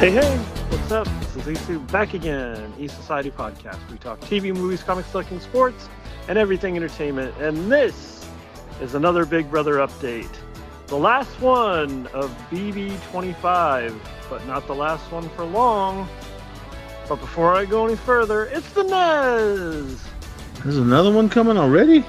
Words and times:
Hey, 0.00 0.12
hey, 0.12 0.38
what's 0.70 0.90
up? 0.92 1.06
This 1.20 1.46
is 1.46 1.58
Zissou 1.58 1.92
back 1.92 2.14
again, 2.14 2.72
East 2.78 2.96
Society 2.96 3.30
Podcast. 3.30 3.78
We 3.90 3.98
talk 3.98 4.18
TV, 4.20 4.44
movies, 4.44 4.82
comics, 4.82 5.10
collecting, 5.10 5.40
sports, 5.40 5.90
and 6.26 6.38
everything 6.38 6.74
entertainment. 6.74 7.36
And 7.36 7.70
this 7.70 8.26
is 8.80 8.94
another 8.94 9.26
Big 9.26 9.50
Brother 9.50 9.74
update. 9.74 10.34
The 10.86 10.96
last 10.96 11.38
one 11.42 12.06
of 12.14 12.30
BB25, 12.50 13.94
but 14.30 14.46
not 14.46 14.66
the 14.66 14.74
last 14.74 15.12
one 15.12 15.28
for 15.28 15.44
long. 15.44 16.08
But 17.06 17.16
before 17.16 17.54
I 17.54 17.66
go 17.66 17.84
any 17.84 17.96
further, 17.96 18.46
it's 18.46 18.72
the 18.72 18.84
Nez! 18.84 20.02
There's 20.62 20.78
another 20.78 21.12
one 21.12 21.28
coming 21.28 21.58
already? 21.58 22.06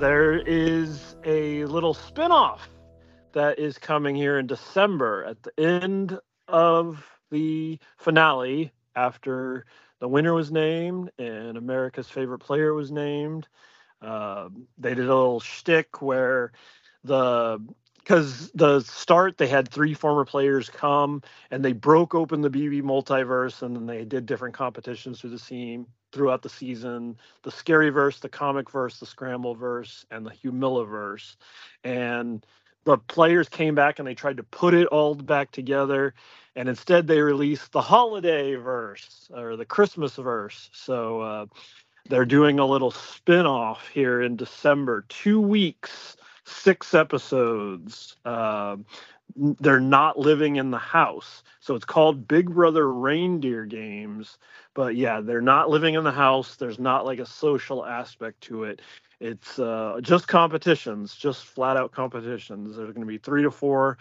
There 0.00 0.38
is 0.38 1.14
a 1.24 1.64
little 1.66 1.94
spin 1.94 2.32
off 2.32 2.68
that 3.34 3.60
is 3.60 3.78
coming 3.78 4.16
here 4.16 4.40
in 4.40 4.48
December 4.48 5.24
at 5.26 5.40
the 5.44 5.64
end 5.64 6.18
of 6.48 7.04
the 7.30 7.78
finale 7.96 8.72
after 8.96 9.66
the 10.00 10.08
winner 10.08 10.34
was 10.34 10.50
named 10.52 11.10
and 11.18 11.56
America's 11.56 12.08
favorite 12.08 12.40
player 12.40 12.74
was 12.74 12.90
named. 12.90 13.48
Uh, 14.02 14.48
they 14.78 14.90
did 14.90 15.04
a 15.06 15.08
little 15.08 15.40
shtick 15.40 16.02
where 16.02 16.52
the 17.04 17.60
because 17.98 18.50
the 18.52 18.80
start 18.80 19.38
they 19.38 19.46
had 19.46 19.68
three 19.68 19.94
former 19.94 20.26
players 20.26 20.68
come 20.68 21.22
and 21.50 21.64
they 21.64 21.72
broke 21.72 22.14
open 22.14 22.42
the 22.42 22.50
BB 22.50 22.82
multiverse 22.82 23.62
and 23.62 23.74
then 23.74 23.86
they 23.86 24.04
did 24.04 24.26
different 24.26 24.54
competitions 24.54 25.20
through 25.20 25.30
the 25.30 25.38
scene 25.38 25.86
throughout 26.12 26.42
the 26.42 26.48
season 26.48 27.16
the 27.42 27.50
scary 27.50 27.90
verse 27.90 28.20
the 28.20 28.28
comic 28.28 28.70
verse 28.70 28.98
the 28.98 29.06
scramble 29.06 29.54
verse 29.54 30.04
and 30.10 30.26
the 30.26 30.30
humillaverse 30.30 31.36
and 31.84 32.46
the 32.84 32.98
players 32.98 33.48
came 33.48 33.74
back 33.74 33.98
and 33.98 34.06
they 34.06 34.14
tried 34.14 34.36
to 34.36 34.42
put 34.42 34.74
it 34.74 34.86
all 34.88 35.14
back 35.14 35.50
together 35.50 36.14
and 36.56 36.68
instead 36.68 37.06
they 37.06 37.20
released 37.20 37.72
the 37.72 37.80
holiday 37.80 38.54
verse 38.54 39.28
or 39.34 39.56
the 39.56 39.64
christmas 39.64 40.16
verse. 40.16 40.70
So 40.72 41.20
uh, 41.20 41.46
they're 42.08 42.26
doing 42.26 42.58
a 42.58 42.66
little 42.66 42.90
spin-off 42.90 43.88
here 43.88 44.22
in 44.22 44.36
december 44.36 45.04
two 45.08 45.40
weeks 45.40 46.16
six 46.46 46.92
episodes. 46.92 48.16
Uh, 48.24 48.76
they're 49.36 49.80
not 49.80 50.18
living 50.18 50.56
in 50.56 50.70
the 50.70 50.78
house. 50.78 51.42
So 51.60 51.74
it's 51.74 51.86
called 51.86 52.28
big 52.28 52.50
brother 52.54 52.92
reindeer 52.92 53.64
games 53.64 54.36
but 54.74 54.96
yeah 54.96 55.20
they're 55.20 55.40
not 55.40 55.70
living 55.70 55.94
in 55.94 56.04
the 56.04 56.12
house. 56.12 56.56
There's 56.56 56.78
not 56.78 57.06
like 57.06 57.20
a 57.20 57.26
social 57.26 57.84
aspect 57.86 58.40
to 58.42 58.64
it 58.64 58.82
it's 59.20 59.58
uh, 59.58 59.98
just 60.02 60.28
competitions, 60.28 61.14
just 61.14 61.44
flat 61.44 61.76
out 61.76 61.92
competitions. 61.92 62.76
There's 62.76 62.92
going 62.92 63.06
to 63.06 63.06
be 63.06 63.18
three 63.18 63.42
to 63.42 63.50
four 63.50 63.98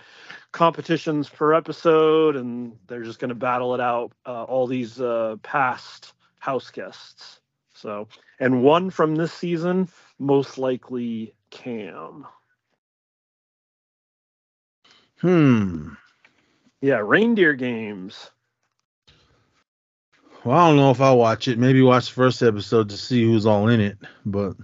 competitions 0.51 1.29
per 1.29 1.53
episode, 1.53 2.35
and 2.35 2.77
they're 2.87 3.03
just 3.03 3.19
going 3.19 3.29
to 3.29 3.35
battle 3.35 3.73
it 3.73 3.81
out. 3.81 4.11
Uh, 4.25 4.43
all 4.43 4.67
these 4.67 4.99
uh, 4.99 5.35
past 5.43 6.13
house 6.39 6.71
guests. 6.71 7.39
So, 7.73 8.07
and 8.39 8.63
one 8.63 8.89
from 8.89 9.15
this 9.15 9.33
season, 9.33 9.89
most 10.19 10.57
likely 10.57 11.33
Cam. 11.49 12.25
Hmm. 15.21 15.93
Yeah, 16.81 17.01
reindeer 17.03 17.53
games. 17.53 18.29
Well, 20.43 20.57
I 20.57 20.67
don't 20.67 20.77
know 20.77 20.91
if 20.91 20.99
I'll 20.99 21.17
watch 21.17 21.47
it. 21.47 21.57
Maybe 21.57 21.81
watch 21.81 22.07
the 22.07 22.15
first 22.15 22.43
episode 22.43 22.89
to 22.89 22.97
see 22.97 23.23
who's 23.23 23.45
all 23.45 23.69
in 23.69 23.79
it, 23.79 23.97
but 24.25 24.57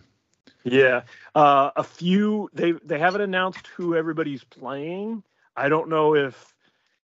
Yeah, 0.72 1.03
uh, 1.36 1.72
a 1.75 1.84
few. 1.84 2.50
They 2.53 2.73
they 2.73 3.00
haven't 3.00 3.22
announced 3.22 3.67
who 3.75 3.95
everybody's 3.95 4.44
playing. 4.44 5.23
I 5.56 5.70
don't 5.70 5.89
know 5.89 6.16
if 6.16 6.56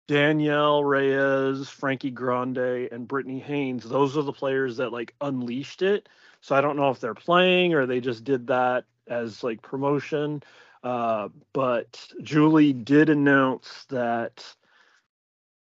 Danielle 0.07 0.83
Reyes, 0.83 1.69
Frankie 1.69 2.11
Grande, 2.11 2.89
and 2.91 3.07
Britney 3.07 3.41
Haynes. 3.41 3.83
Those 3.83 4.17
are 4.17 4.23
the 4.23 4.33
players 4.33 4.77
that 4.77 4.91
like 4.91 5.15
unleashed 5.21 5.81
it. 5.81 6.09
So 6.41 6.55
I 6.55 6.61
don't 6.61 6.77
know 6.77 6.89
if 6.89 6.99
they're 6.99 7.13
playing 7.13 7.73
or 7.73 7.85
they 7.85 8.01
just 8.01 8.23
did 8.23 8.47
that 8.47 8.85
as 9.07 9.43
like 9.43 9.61
promotion. 9.61 10.43
Uh, 10.83 11.29
but 11.53 12.05
Julie 12.21 12.73
did 12.73 13.09
announce 13.09 13.85
that 13.89 14.43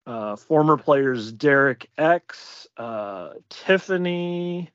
uh, 0.06 0.36
former 0.36 0.78
players 0.78 1.32
Derek 1.32 1.90
X, 1.98 2.66
uh, 2.78 3.30
Tiffany, 3.50 4.70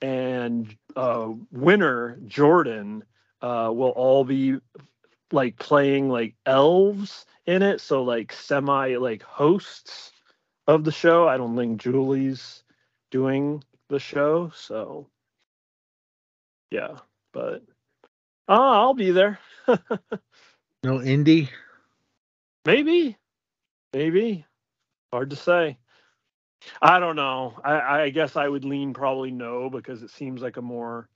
and 0.00 0.74
uh, 0.96 1.30
winner 1.50 2.18
Jordan 2.26 3.04
uh, 3.40 3.70
will 3.74 3.90
all 3.90 4.24
be 4.24 4.58
like 5.32 5.58
playing 5.58 6.08
like 6.08 6.34
elves 6.46 7.26
in 7.46 7.62
it, 7.62 7.80
so 7.80 8.02
like 8.02 8.32
semi 8.32 8.96
like 8.96 9.22
hosts 9.22 10.12
of 10.66 10.84
the 10.84 10.92
show. 10.92 11.28
I 11.28 11.36
don't 11.36 11.56
think 11.56 11.80
Julie's 11.80 12.62
doing 13.10 13.62
the 13.88 13.98
show, 13.98 14.50
so 14.54 15.08
yeah, 16.70 16.98
but 17.32 17.62
uh, 18.48 18.52
I'll 18.52 18.94
be 18.94 19.10
there. 19.10 19.38
no 19.68 20.98
indie. 20.98 21.48
Maybe, 22.64 23.16
maybe. 23.92 24.46
Hard 25.12 25.30
to 25.30 25.36
say. 25.36 25.78
I 26.82 27.00
don't 27.00 27.16
know. 27.16 27.58
I, 27.64 28.02
I 28.02 28.10
guess 28.10 28.36
I 28.36 28.48
would 28.48 28.64
lean 28.64 28.94
probably 28.94 29.30
no 29.30 29.70
because 29.70 30.02
it 30.02 30.10
seems 30.10 30.42
like 30.42 30.56
a 30.56 30.62
more 30.62 31.08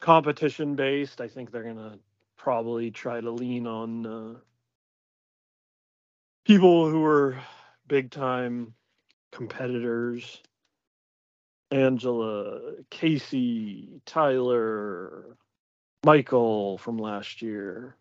competition 0.00 0.76
based. 0.76 1.20
I 1.20 1.28
think 1.28 1.50
they're 1.50 1.64
gonna 1.64 1.98
probably 2.36 2.90
try 2.90 3.20
to 3.20 3.30
lean 3.30 3.66
on 3.66 4.06
uh, 4.06 4.34
people 6.44 6.90
who 6.90 7.04
are 7.04 7.38
big 7.88 8.10
time 8.10 8.74
competitors. 9.32 10.42
Angela, 11.72 12.74
Casey, 12.90 14.00
Tyler, 14.06 15.36
Michael 16.04 16.78
from 16.78 16.98
last 16.98 17.42
year. 17.42 17.96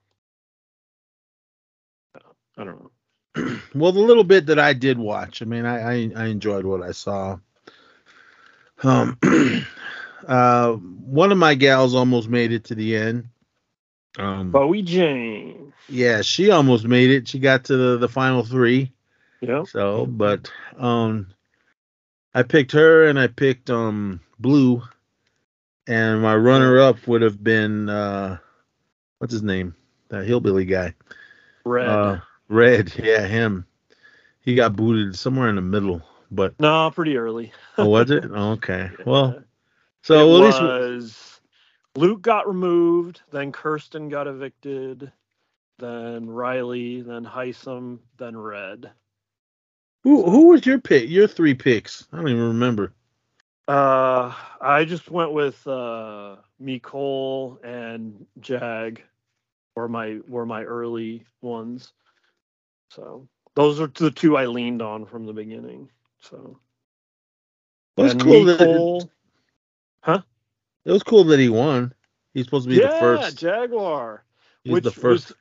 I 2.57 2.63
don't 2.63 2.81
know. 2.81 2.91
well, 3.75 3.91
the 3.91 3.99
little 3.99 4.23
bit 4.23 4.45
that 4.47 4.59
I 4.59 4.73
did 4.73 4.97
watch, 4.97 5.41
I 5.41 5.45
mean, 5.45 5.65
I 5.65 5.79
I, 5.79 6.11
I 6.15 6.25
enjoyed 6.27 6.65
what 6.65 6.81
I 6.81 6.91
saw. 6.91 7.37
Um, 8.83 9.17
uh, 10.27 10.73
one 10.73 11.31
of 11.31 11.37
my 11.37 11.55
gals 11.55 11.95
almost 11.95 12.29
made 12.29 12.51
it 12.51 12.65
to 12.65 12.75
the 12.75 12.95
end. 12.95 13.29
Um, 14.17 14.51
Bowie 14.51 14.81
Jane. 14.81 15.73
Yeah, 15.89 16.21
she 16.21 16.49
almost 16.51 16.85
made 16.85 17.11
it. 17.11 17.27
She 17.27 17.39
got 17.39 17.65
to 17.65 17.77
the, 17.77 17.97
the 17.97 18.09
final 18.09 18.43
three. 18.43 18.91
Yeah. 19.41 19.63
So, 19.63 20.05
but 20.05 20.51
um, 20.77 21.27
I 22.33 22.43
picked 22.43 22.71
her 22.71 23.07
and 23.07 23.19
I 23.19 23.27
picked 23.27 23.69
um 23.69 24.21
Blue, 24.39 24.81
and 25.87 26.21
my 26.21 26.35
runner 26.35 26.79
up 26.79 27.07
would 27.07 27.21
have 27.21 27.43
been 27.43 27.89
uh, 27.89 28.37
what's 29.19 29.33
his 29.33 29.43
name? 29.43 29.75
That 30.09 30.25
hillbilly 30.25 30.65
guy. 30.65 30.93
Red. 31.63 31.87
Uh, 31.87 32.19
Red, 32.47 32.93
yeah, 32.97 33.25
him. 33.25 33.65
He 34.41 34.55
got 34.55 34.75
booted 34.75 35.17
somewhere 35.17 35.49
in 35.49 35.55
the 35.55 35.61
middle, 35.61 36.01
but 36.29 36.59
no, 36.59 36.91
pretty 36.91 37.17
early. 37.17 37.51
oh, 37.77 37.87
was 37.87 38.11
it? 38.11 38.25
Oh, 38.31 38.51
okay. 38.51 38.91
Yeah. 38.99 39.05
Well, 39.05 39.43
so 40.03 40.37
it 40.37 40.41
at 40.43 40.61
was, 40.61 41.41
Luke 41.95 42.21
got 42.21 42.47
removed, 42.47 43.21
then 43.31 43.51
Kirsten 43.51 44.09
got 44.09 44.27
evicted, 44.27 45.11
then 45.79 46.29
Riley, 46.29 47.01
then 47.01 47.25
Hisam, 47.25 47.99
then 48.17 48.37
Red. 48.37 48.91
Who 50.03 50.29
who 50.29 50.49
was 50.49 50.65
your 50.65 50.77
pick? 50.77 51.09
Your 51.09 51.27
three 51.27 51.55
picks? 51.55 52.07
I 52.13 52.17
don't 52.17 52.27
even 52.29 52.49
remember. 52.49 52.93
Uh, 53.67 54.31
I 54.61 54.85
just 54.85 55.09
went 55.09 55.31
with 55.31 55.65
uh 55.67 56.35
Cole 56.83 57.59
and 57.63 58.27
Jag, 58.39 59.01
were 59.75 59.89
my 59.89 60.19
were 60.27 60.45
my 60.45 60.63
early 60.63 61.25
ones. 61.41 61.91
So 62.89 63.27
those 63.55 63.79
are 63.79 63.87
the 63.87 64.11
two 64.11 64.37
I 64.37 64.45
leaned 64.45 64.81
on 64.81 65.05
from 65.05 65.25
the 65.25 65.33
beginning. 65.33 65.89
So 66.19 66.59
it 67.97 68.01
was 68.01 68.13
cool 68.15 68.43
Nicole, 68.45 68.99
that, 69.01 69.09
huh? 70.01 70.21
It 70.85 70.91
was 70.91 71.03
cool 71.03 71.23
that 71.25 71.39
he 71.39 71.49
won. 71.49 71.93
He's 72.33 72.45
supposed 72.45 72.65
to 72.65 72.69
be 72.69 72.81
yeah, 72.81 72.87
the 72.87 72.99
first 72.99 73.37
Jaguar. 73.37 74.23
He's 74.63 74.73
which 74.73 74.83
the 74.83 74.91
first. 74.91 75.29
Was, 75.29 75.37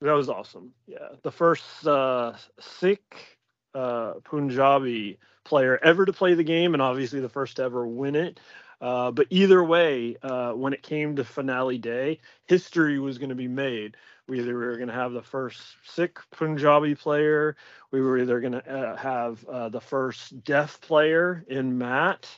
that 0.00 0.12
was 0.12 0.28
awesome. 0.28 0.72
Yeah, 0.86 1.08
the 1.22 1.30
first 1.30 1.86
uh, 1.86 2.34
Sikh 2.58 3.38
uh, 3.74 4.14
Punjabi 4.24 5.18
player 5.44 5.78
ever 5.82 6.06
to 6.06 6.12
play 6.12 6.34
the 6.34 6.44
game, 6.44 6.74
and 6.74 6.82
obviously 6.82 7.20
the 7.20 7.28
first 7.28 7.56
to 7.56 7.62
ever 7.62 7.86
win 7.86 8.16
it. 8.16 8.40
Uh, 8.80 9.10
but 9.10 9.26
either 9.30 9.62
way, 9.62 10.16
uh, 10.22 10.52
when 10.52 10.72
it 10.72 10.82
came 10.82 11.16
to 11.16 11.24
finale 11.24 11.78
day, 11.78 12.18
history 12.46 12.98
was 12.98 13.18
going 13.18 13.28
to 13.28 13.34
be 13.34 13.48
made. 13.48 13.96
We 14.26 14.40
either 14.40 14.54
were 14.54 14.76
going 14.76 14.88
to 14.88 14.94
have 14.94 15.12
the 15.12 15.22
first 15.22 15.60
Sikh 15.84 16.18
Punjabi 16.30 16.94
player, 16.94 17.56
we 17.90 18.00
were 18.00 18.18
either 18.18 18.40
going 18.40 18.52
to 18.52 18.70
uh, 18.70 18.96
have 18.96 19.44
uh, 19.44 19.68
the 19.68 19.80
first 19.80 20.44
deaf 20.44 20.80
player 20.80 21.44
in 21.48 21.76
Matt, 21.76 22.28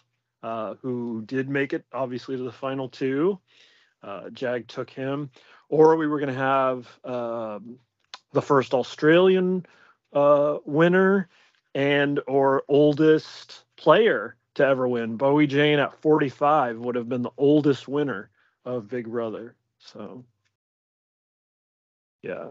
uh, 0.42 0.74
who 0.82 1.22
did 1.26 1.48
make 1.48 1.72
it 1.72 1.84
obviously 1.92 2.36
to 2.36 2.42
the 2.42 2.52
final 2.52 2.88
two. 2.88 3.38
Jag 4.32 4.66
took 4.66 4.90
him, 4.90 5.30
or 5.68 5.94
we 5.94 6.08
were 6.08 6.18
going 6.18 6.34
to 6.34 6.40
have 6.40 6.88
um, 7.04 7.78
the 8.32 8.42
first 8.42 8.74
Australian 8.74 9.64
winner 10.12 11.28
and 11.72 12.20
or 12.26 12.64
oldest 12.66 13.62
player 13.76 14.36
to 14.54 14.66
ever 14.66 14.86
win. 14.86 15.16
Bowie 15.16 15.46
Jane 15.46 15.78
at 15.78 16.00
45 16.00 16.78
would 16.78 16.94
have 16.94 17.08
been 17.08 17.22
the 17.22 17.30
oldest 17.36 17.88
winner 17.88 18.30
of 18.64 18.88
Big 18.88 19.06
Brother. 19.06 19.54
So, 19.78 20.24
yeah, 22.22 22.48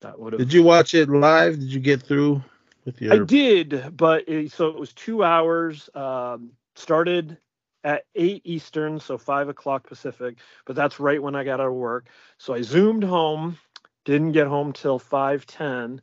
that 0.00 0.18
would 0.18 0.34
have. 0.34 0.40
Did 0.40 0.52
you 0.52 0.62
watch 0.62 0.94
it 0.94 1.08
live? 1.08 1.58
Did 1.58 1.72
you 1.72 1.80
get 1.80 2.02
through 2.02 2.42
with 2.84 3.00
your? 3.00 3.14
I 3.14 3.18
did, 3.24 3.96
but 3.96 4.28
it, 4.28 4.52
so 4.52 4.68
it 4.68 4.78
was 4.78 4.92
two 4.92 5.24
hours. 5.24 5.88
Um, 5.94 6.52
started 6.74 7.38
at 7.84 8.04
8 8.14 8.42
Eastern, 8.44 9.00
so 9.00 9.16
5 9.16 9.48
o'clock 9.48 9.86
Pacific, 9.86 10.36
but 10.66 10.76
that's 10.76 11.00
right 11.00 11.22
when 11.22 11.34
I 11.34 11.44
got 11.44 11.60
out 11.60 11.68
of 11.68 11.72
work. 11.72 12.08
So 12.38 12.52
I 12.54 12.62
zoomed 12.62 13.04
home, 13.04 13.58
didn't 14.04 14.32
get 14.32 14.46
home 14.46 14.72
till 14.72 14.98
5:10 14.98 16.00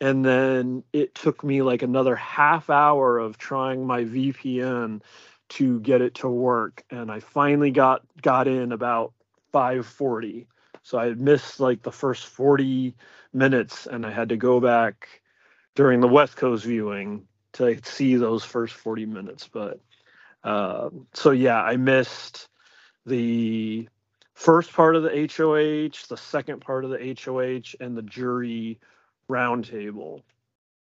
and 0.00 0.24
then 0.24 0.82
it 0.92 1.14
took 1.14 1.42
me 1.42 1.62
like 1.62 1.82
another 1.82 2.16
half 2.16 2.70
hour 2.70 3.18
of 3.18 3.38
trying 3.38 3.86
my 3.86 4.04
VPN 4.04 5.02
to 5.48 5.80
get 5.80 6.02
it 6.02 6.14
to 6.16 6.28
work 6.28 6.84
and 6.90 7.10
I 7.10 7.20
finally 7.20 7.70
got 7.70 8.02
got 8.20 8.48
in 8.48 8.72
about 8.72 9.12
5:40 9.52 10.46
so 10.82 10.98
I 10.98 11.06
had 11.06 11.20
missed 11.20 11.60
like 11.60 11.82
the 11.82 11.92
first 11.92 12.26
40 12.26 12.94
minutes 13.32 13.86
and 13.86 14.06
I 14.06 14.10
had 14.10 14.28
to 14.28 14.36
go 14.36 14.60
back 14.60 15.20
during 15.74 16.00
the 16.00 16.08
West 16.08 16.36
Coast 16.36 16.64
viewing 16.64 17.26
to 17.54 17.78
see 17.84 18.16
those 18.16 18.44
first 18.44 18.74
40 18.74 19.06
minutes. 19.06 19.48
But 19.48 19.80
uh, 20.44 20.90
so 21.12 21.30
yeah 21.32 21.60
I 21.62 21.76
missed 21.76 22.48
the 23.04 23.88
first 24.34 24.72
part 24.72 24.94
of 24.94 25.02
the 25.02 25.10
HOH 25.10 26.06
the 26.08 26.16
second 26.16 26.60
part 26.60 26.84
of 26.84 26.90
the 26.90 27.16
HOH 27.24 27.74
and 27.80 27.96
the 27.96 28.02
jury 28.02 28.78
roundtable, 29.30 30.22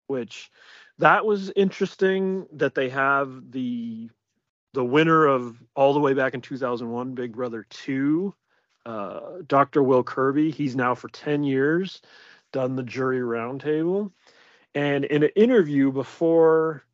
which 0.07 0.51
that 0.99 1.25
was 1.25 1.51
interesting 1.57 2.47
that 2.53 2.75
they 2.75 2.89
have 2.89 3.51
the 3.51 4.11
the 4.73 4.85
winner 4.85 5.27
of 5.27 5.61
all 5.75 5.93
the 5.93 6.01
way 6.01 6.15
back 6.15 6.35
in 6.35 6.41
2001 6.41 7.15
Big 7.15 7.33
Brother 7.33 7.67
2, 7.71 8.33
uh, 8.87 9.21
Dr. 9.49 9.83
Will 9.83 10.05
Kirby. 10.05 10.53
He's 10.53 10.77
now 10.77 10.95
for 10.95 11.09
10 11.09 11.43
years 11.43 12.01
done 12.53 12.77
the 12.77 12.83
jury 12.83 13.21
roundtable. 13.21 14.13
And 14.75 15.05
in 15.05 15.23
an 15.23 15.31
interview 15.37 15.93
before 15.93 16.85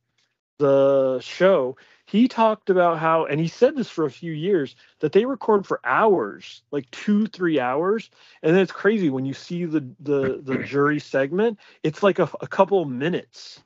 the 0.58 1.20
show, 1.20 1.76
he 2.06 2.28
talked 2.28 2.70
about 2.70 2.98
how 2.98 3.24
and 3.24 3.40
he 3.40 3.48
said 3.48 3.76
this 3.76 3.90
for 3.90 4.04
a 4.04 4.10
few 4.10 4.32
years 4.32 4.76
that 5.00 5.10
they 5.10 5.24
record 5.24 5.66
for 5.66 5.80
hours 5.84 6.62
like 6.70 6.88
two 6.92 7.26
three 7.26 7.58
hours. 7.58 8.10
And 8.42 8.54
then 8.54 8.62
it's 8.62 8.72
crazy 8.72 9.10
when 9.10 9.26
you 9.26 9.34
see 9.34 9.64
the 9.64 9.80
the 10.00 10.40
the 10.42 10.58
jury 10.66 11.00
segment 11.00 11.58
it's 11.82 12.02
like 12.02 12.20
a, 12.20 12.30
a 12.40 12.46
couple 12.46 12.84
minutes. 12.84 13.60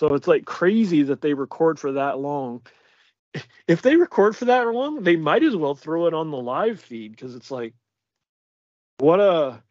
So 0.00 0.14
it's 0.14 0.28
like 0.28 0.44
crazy 0.44 1.02
that 1.04 1.22
they 1.22 1.34
record 1.34 1.78
for 1.78 1.92
that 1.92 2.18
long. 2.18 2.62
If 3.66 3.82
they 3.82 3.96
record 3.96 4.36
for 4.36 4.44
that 4.46 4.66
long 4.68 5.02
they 5.02 5.16
might 5.16 5.42
as 5.42 5.56
well 5.56 5.74
throw 5.74 6.06
it 6.06 6.14
on 6.14 6.30
the 6.30 6.38
live 6.38 6.78
feed 6.78 7.12
because 7.12 7.34
it's 7.34 7.50
like 7.50 7.72
what 8.98 9.18
a 9.18 9.62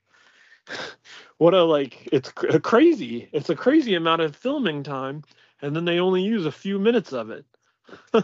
what 1.37 1.53
a 1.53 1.63
like 1.63 2.09
it's 2.11 2.31
crazy. 2.31 3.29
It's 3.31 3.51
a 3.51 3.55
crazy 3.55 3.93
amount 3.93 4.23
of 4.23 4.35
filming 4.35 4.81
time 4.81 5.23
and 5.61 5.75
then 5.75 5.85
they 5.85 5.99
only 5.99 6.23
use 6.23 6.47
a 6.47 6.51
few 6.51 6.79
minutes 6.79 7.13
of 7.13 7.29
it 7.29 7.45
well, 8.13 8.23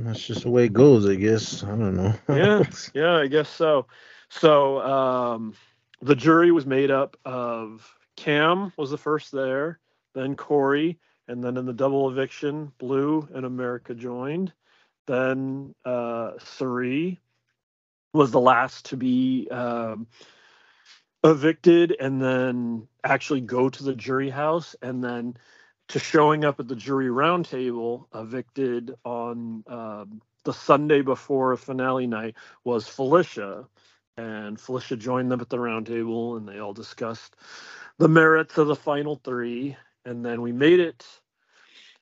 that's 0.00 0.26
just 0.26 0.42
the 0.42 0.50
way 0.50 0.64
it 0.64 0.72
goes, 0.72 1.08
I 1.08 1.14
guess. 1.14 1.62
I 1.62 1.68
don't 1.68 1.96
know. 1.96 2.14
yeah, 2.28 2.62
yeah, 2.94 3.16
I 3.16 3.26
guess 3.26 3.48
so. 3.48 3.86
So 4.28 4.80
um, 4.80 5.54
the 6.00 6.14
jury 6.14 6.52
was 6.52 6.66
made 6.66 6.90
up 6.90 7.16
of 7.24 7.94
Cam 8.16 8.72
was 8.76 8.90
the 8.90 8.98
first 8.98 9.32
there, 9.32 9.78
then 10.14 10.36
Cory, 10.36 10.98
and 11.28 11.42
then 11.42 11.56
in 11.56 11.66
the 11.66 11.72
double 11.72 12.10
eviction, 12.10 12.72
Blue 12.78 13.28
and 13.34 13.44
America 13.44 13.94
joined. 13.94 14.52
Then 15.06 15.74
uh, 15.84 16.32
Cirie 16.38 17.20
was 18.12 18.30
the 18.30 18.40
last 18.40 18.86
to 18.86 18.96
be 18.96 19.48
um, 19.50 20.06
evicted, 21.24 21.96
and 21.98 22.20
then 22.20 22.88
actually 23.04 23.40
go 23.40 23.68
to 23.68 23.84
the 23.84 23.94
jury 23.94 24.30
house, 24.30 24.76
and 24.82 25.02
then 25.02 25.36
to 25.90 25.98
showing 25.98 26.44
up 26.44 26.60
at 26.60 26.68
the 26.68 26.76
jury 26.76 27.08
roundtable 27.08 28.06
evicted 28.14 28.94
on 29.04 29.64
um, 29.66 30.22
the 30.44 30.52
Sunday 30.52 31.02
before 31.02 31.56
finale 31.56 32.06
night 32.06 32.36
was 32.62 32.86
Felicia. 32.86 33.66
And 34.16 34.60
Felicia 34.60 34.96
joined 34.96 35.32
them 35.32 35.40
at 35.40 35.48
the 35.48 35.56
roundtable 35.56 36.36
and 36.36 36.48
they 36.48 36.60
all 36.60 36.72
discussed 36.72 37.34
the 37.98 38.08
merits 38.08 38.56
of 38.56 38.68
the 38.68 38.76
final 38.76 39.20
three. 39.24 39.76
And 40.04 40.24
then 40.24 40.42
we 40.42 40.52
made 40.52 40.78
it 40.78 41.04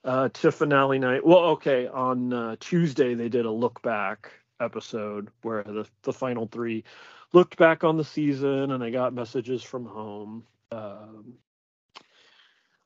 uh, 0.04 0.28
to 0.34 0.52
finale 0.52 0.98
night. 0.98 1.26
Well, 1.26 1.44
okay, 1.56 1.86
on 1.86 2.32
uh, 2.32 2.56
Tuesday 2.60 3.14
they 3.14 3.30
did 3.30 3.46
a 3.46 3.50
look 3.50 3.80
back 3.80 4.30
episode 4.60 5.28
where 5.42 5.62
the, 5.62 5.86
the 6.02 6.12
final 6.12 6.46
three 6.46 6.84
looked 7.32 7.56
back 7.56 7.84
on 7.84 7.96
the 7.96 8.04
season 8.04 8.70
and 8.70 8.84
I 8.84 8.90
got 8.90 9.14
messages 9.14 9.62
from 9.62 9.86
home. 9.86 10.44
Um, 10.70 11.38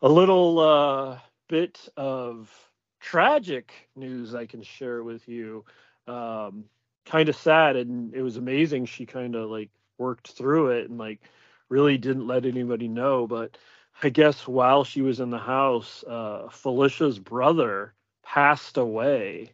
a 0.03 0.09
little 0.09 0.59
uh, 0.59 1.19
bit 1.49 1.89
of 1.97 2.51
tragic 3.01 3.73
news 3.95 4.35
I 4.35 4.47
can 4.47 4.63
share 4.63 5.03
with 5.05 5.29
you. 5.29 5.65
Um, 6.09 6.65
kind 7.07 7.29
of 7.29 7.37
sad, 7.37 7.77
and 7.77 8.13
it 8.15 8.23
was 8.23 8.37
amazing. 8.37 8.87
She 8.87 9.07
kind 9.07 9.37
of 9.37 9.49
like 9.49 9.71
worked 9.99 10.33
through 10.33 10.71
it 10.71 10.91
and 10.91 10.99
like 10.99 11.21
really 11.69 11.99
didn't 11.99 12.27
let 12.27 12.45
anybody 12.45 12.89
know. 12.89 13.29
But 13.29 13.57
I 14.03 14.09
guess 14.09 14.47
while 14.49 14.83
she 14.83 15.03
was 15.03 15.21
in 15.21 15.31
the 15.31 15.39
house, 15.39 16.05
uh, 16.09 16.49
Felicia's 16.51 17.21
brother 17.21 17.95
passed 18.25 18.77
away. 18.77 19.53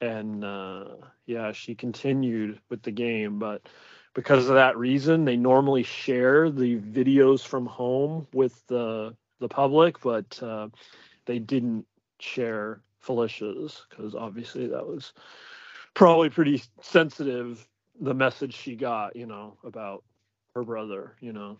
And 0.00 0.44
uh, 0.44 0.84
yeah, 1.26 1.52
she 1.52 1.74
continued 1.74 2.60
with 2.68 2.82
the 2.82 2.92
game, 2.92 3.38
but 3.38 3.62
because 4.14 4.48
of 4.48 4.54
that 4.54 4.76
reason, 4.76 5.24
they 5.24 5.36
normally 5.36 5.82
share 5.82 6.50
the 6.50 6.78
videos 6.78 7.44
from 7.44 7.66
home 7.66 8.26
with 8.32 8.64
the 8.68 9.16
the 9.40 9.48
public, 9.48 10.00
but 10.00 10.40
uh, 10.42 10.68
they 11.26 11.38
didn't 11.38 11.86
share 12.18 12.80
Felicia's 13.00 13.86
because 13.88 14.14
obviously 14.14 14.66
that 14.66 14.86
was 14.86 15.12
probably 15.94 16.30
pretty 16.30 16.62
sensitive. 16.82 17.66
The 18.00 18.14
message 18.14 18.54
she 18.54 18.76
got, 18.76 19.16
you 19.16 19.26
know, 19.26 19.56
about 19.64 20.04
her 20.54 20.62
brother, 20.62 21.16
you 21.20 21.32
know. 21.32 21.58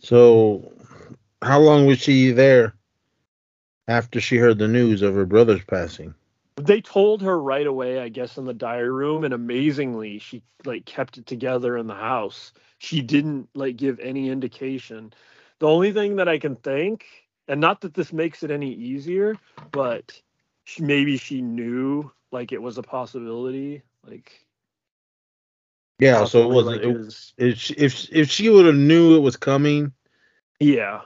So, 0.00 0.72
how 1.42 1.58
long 1.60 1.86
was 1.86 1.98
she 1.98 2.30
there 2.30 2.74
after 3.88 4.20
she 4.20 4.36
heard 4.36 4.58
the 4.58 4.68
news 4.68 5.02
of 5.02 5.14
her 5.14 5.26
brother's 5.26 5.64
passing? 5.64 6.14
They 6.56 6.80
told 6.80 7.22
her 7.22 7.40
right 7.40 7.66
away, 7.66 8.00
I 8.00 8.08
guess, 8.08 8.36
in 8.36 8.44
the 8.44 8.54
diary 8.54 8.90
room, 8.90 9.24
and 9.24 9.34
amazingly, 9.34 10.18
she 10.18 10.42
like 10.64 10.84
kept 10.84 11.18
it 11.18 11.26
together 11.26 11.76
in 11.76 11.86
the 11.86 11.94
house. 11.94 12.52
She 12.78 13.00
didn't 13.00 13.48
like 13.54 13.76
give 13.76 13.98
any 14.00 14.28
indication. 14.28 15.12
The 15.60 15.66
only 15.66 15.92
thing 15.92 16.16
that 16.16 16.28
I 16.28 16.38
can 16.38 16.56
think, 16.56 17.04
and 17.48 17.60
not 17.60 17.80
that 17.80 17.94
this 17.94 18.12
makes 18.12 18.42
it 18.42 18.50
any 18.50 18.72
easier, 18.72 19.36
but 19.72 20.20
she, 20.64 20.82
maybe 20.82 21.16
she 21.16 21.42
knew 21.42 22.10
like 22.30 22.52
it 22.52 22.62
was 22.62 22.78
a 22.78 22.82
possibility, 22.82 23.82
like. 24.06 24.32
Yeah, 25.98 26.26
so 26.26 26.48
it 26.48 26.54
wasn't. 26.54 26.76
Like 26.76 26.84
it, 26.84 26.96
was, 26.96 27.32
if 27.36 27.70
if 27.72 28.08
if 28.12 28.30
she 28.30 28.48
would 28.50 28.66
have 28.66 28.76
knew 28.76 29.16
it 29.16 29.20
was 29.20 29.36
coming, 29.36 29.92
yeah, 30.60 31.00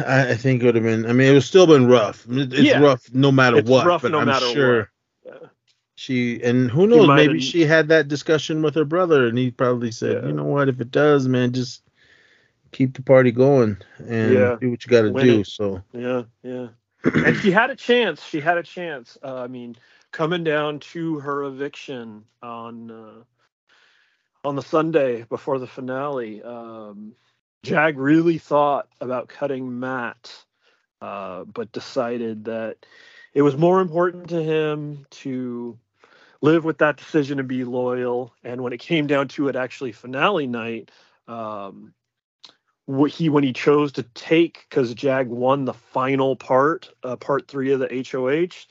I, 0.00 0.30
I 0.30 0.34
think 0.34 0.62
it 0.62 0.66
would 0.66 0.74
have 0.74 0.84
been. 0.84 1.06
I 1.06 1.12
mean, 1.12 1.28
it 1.28 1.32
would 1.32 1.44
still 1.44 1.66
been 1.66 1.86
rough. 1.86 2.26
It's 2.28 2.54
yeah. 2.54 2.80
rough 2.80 3.12
no 3.12 3.30
matter 3.30 3.58
it's 3.58 3.70
what. 3.70 3.86
Rough 3.86 4.02
but 4.02 4.10
no 4.10 4.18
I'm 4.18 4.26
matter 4.26 4.50
sure 4.50 4.90
what. 5.22 5.42
Yeah. 5.42 5.48
She 5.94 6.42
and 6.42 6.70
who 6.70 6.88
knows? 6.88 7.06
Maybe 7.06 7.40
she 7.40 7.64
had 7.64 7.88
that 7.88 8.08
discussion 8.08 8.62
with 8.62 8.74
her 8.74 8.84
brother, 8.84 9.28
and 9.28 9.38
he 9.38 9.52
probably 9.52 9.92
said, 9.92 10.22
yeah. 10.22 10.28
"You 10.28 10.34
know 10.34 10.44
what? 10.44 10.68
If 10.68 10.80
it 10.80 10.90
does, 10.90 11.28
man, 11.28 11.52
just 11.52 11.82
keep 12.72 12.94
the 12.94 13.02
party 13.02 13.30
going 13.30 13.76
and 13.98 14.32
yeah. 14.32 14.56
do 14.60 14.70
what 14.70 14.84
you 14.84 14.90
got 14.90 15.02
to 15.02 15.12
do. 15.12 15.40
It. 15.40 15.46
So 15.46 15.82
yeah, 15.92 16.22
yeah. 16.42 16.68
and 17.04 17.36
she 17.36 17.50
had 17.50 17.70
a 17.70 17.76
chance. 17.76 18.24
She 18.24 18.40
had 18.40 18.58
a 18.58 18.62
chance. 18.62 19.16
Uh, 19.22 19.36
I 19.36 19.46
mean, 19.46 19.76
coming 20.10 20.42
down 20.42 20.80
to 20.80 21.20
her 21.20 21.44
eviction 21.44 22.24
on 22.42 22.90
uh, 22.90 23.22
on 24.44 24.56
the 24.56 24.62
Sunday 24.62 25.22
before 25.28 25.58
the 25.58 25.66
finale, 25.66 26.42
um, 26.42 27.14
Jag 27.62 27.98
really 27.98 28.38
thought 28.38 28.88
about 29.00 29.28
cutting 29.28 29.78
Matt, 29.78 30.34
uh, 31.00 31.44
but 31.44 31.72
decided 31.72 32.46
that 32.46 32.78
it 33.34 33.42
was 33.42 33.56
more 33.56 33.80
important 33.80 34.28
to 34.30 34.42
him 34.42 35.06
to 35.10 35.78
live 36.40 36.64
with 36.64 36.78
that 36.78 36.96
decision 36.96 37.38
and 37.38 37.48
be 37.48 37.64
loyal. 37.64 38.34
And 38.42 38.62
when 38.62 38.72
it 38.72 38.80
came 38.80 39.06
down 39.06 39.28
to 39.28 39.48
it, 39.48 39.56
actually 39.56 39.92
finale 39.92 40.46
night. 40.46 40.90
Um, 41.28 41.94
he 43.08 43.28
when 43.28 43.44
he 43.44 43.52
chose 43.52 43.92
to 43.92 44.02
take 44.02 44.66
because 44.68 44.94
Jag 44.94 45.28
won 45.28 45.64
the 45.64 45.74
final 45.74 46.36
part, 46.36 46.90
uh, 47.02 47.16
part 47.16 47.48
three 47.48 47.72
of 47.72 47.80
the 47.80 48.06
HOH. 48.10 48.66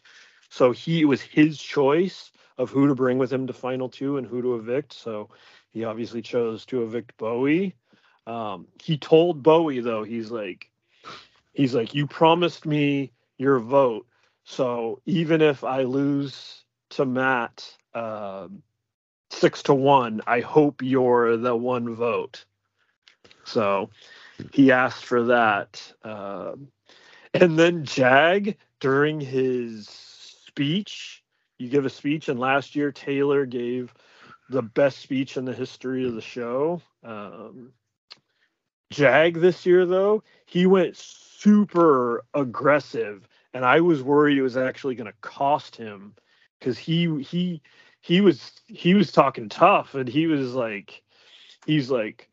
So 0.49 0.71
he 0.71 1.01
it 1.01 1.05
was 1.05 1.21
his 1.21 1.57
choice 1.57 2.31
of 2.57 2.69
who 2.69 2.87
to 2.87 2.95
bring 2.95 3.17
with 3.17 3.31
him 3.31 3.47
to 3.47 3.53
final 3.53 3.89
two 3.89 4.17
and 4.17 4.27
who 4.27 4.41
to 4.41 4.55
evict. 4.55 4.93
So 4.93 5.29
he 5.69 5.85
obviously 5.85 6.21
chose 6.21 6.65
to 6.65 6.83
evict 6.83 7.17
Bowie. 7.17 7.75
Um, 8.27 8.67
he 8.81 8.97
told 8.97 9.41
Bowie 9.41 9.79
though, 9.79 10.03
he's 10.03 10.29
like, 10.29 10.69
he's 11.53 11.73
like, 11.73 11.95
you 11.95 12.05
promised 12.05 12.65
me 12.65 13.11
your 13.37 13.59
vote, 13.59 14.05
so 14.43 15.01
even 15.05 15.41
if 15.41 15.63
I 15.63 15.83
lose 15.83 16.63
to 16.91 17.05
Matt 17.05 17.77
uh, 17.93 18.47
six 19.29 19.63
to 19.63 19.73
one, 19.73 20.21
I 20.27 20.41
hope 20.41 20.81
you're 20.81 21.37
the 21.37 21.55
one 21.55 21.95
vote. 21.95 22.45
So 23.43 23.89
he 24.51 24.71
asked 24.71 25.05
for 25.05 25.23
that. 25.23 25.93
Uh, 26.03 26.53
and 27.33 27.57
then 27.57 27.85
Jag, 27.85 28.57
during 28.79 29.19
his 29.19 29.87
speech, 29.87 31.23
you 31.57 31.69
give 31.69 31.85
a 31.85 31.89
speech, 31.89 32.27
and 32.27 32.39
last 32.39 32.75
year 32.75 32.91
Taylor 32.91 33.45
gave 33.45 33.93
the 34.49 34.61
best 34.61 34.99
speech 34.99 35.37
in 35.37 35.45
the 35.45 35.53
history 35.53 36.05
of 36.07 36.15
the 36.15 36.21
show. 36.21 36.81
Um, 37.03 37.71
Jag 38.89 39.35
this 39.35 39.65
year, 39.65 39.85
though, 39.85 40.23
he 40.45 40.65
went 40.65 40.97
super 40.97 42.25
aggressive, 42.33 43.27
and 43.53 43.63
I 43.63 43.79
was 43.79 44.03
worried 44.03 44.37
it 44.37 44.41
was 44.41 44.57
actually 44.57 44.95
going 44.95 45.11
to 45.11 45.17
cost 45.21 45.75
him 45.75 46.13
because 46.59 46.77
he 46.77 47.23
he 47.23 47.61
he 48.01 48.21
was 48.21 48.51
he 48.67 48.93
was 48.93 49.11
talking 49.11 49.47
tough, 49.49 49.95
and 49.95 50.09
he 50.09 50.27
was 50.27 50.53
like, 50.53 51.01
he's 51.65 51.89
like, 51.89 52.29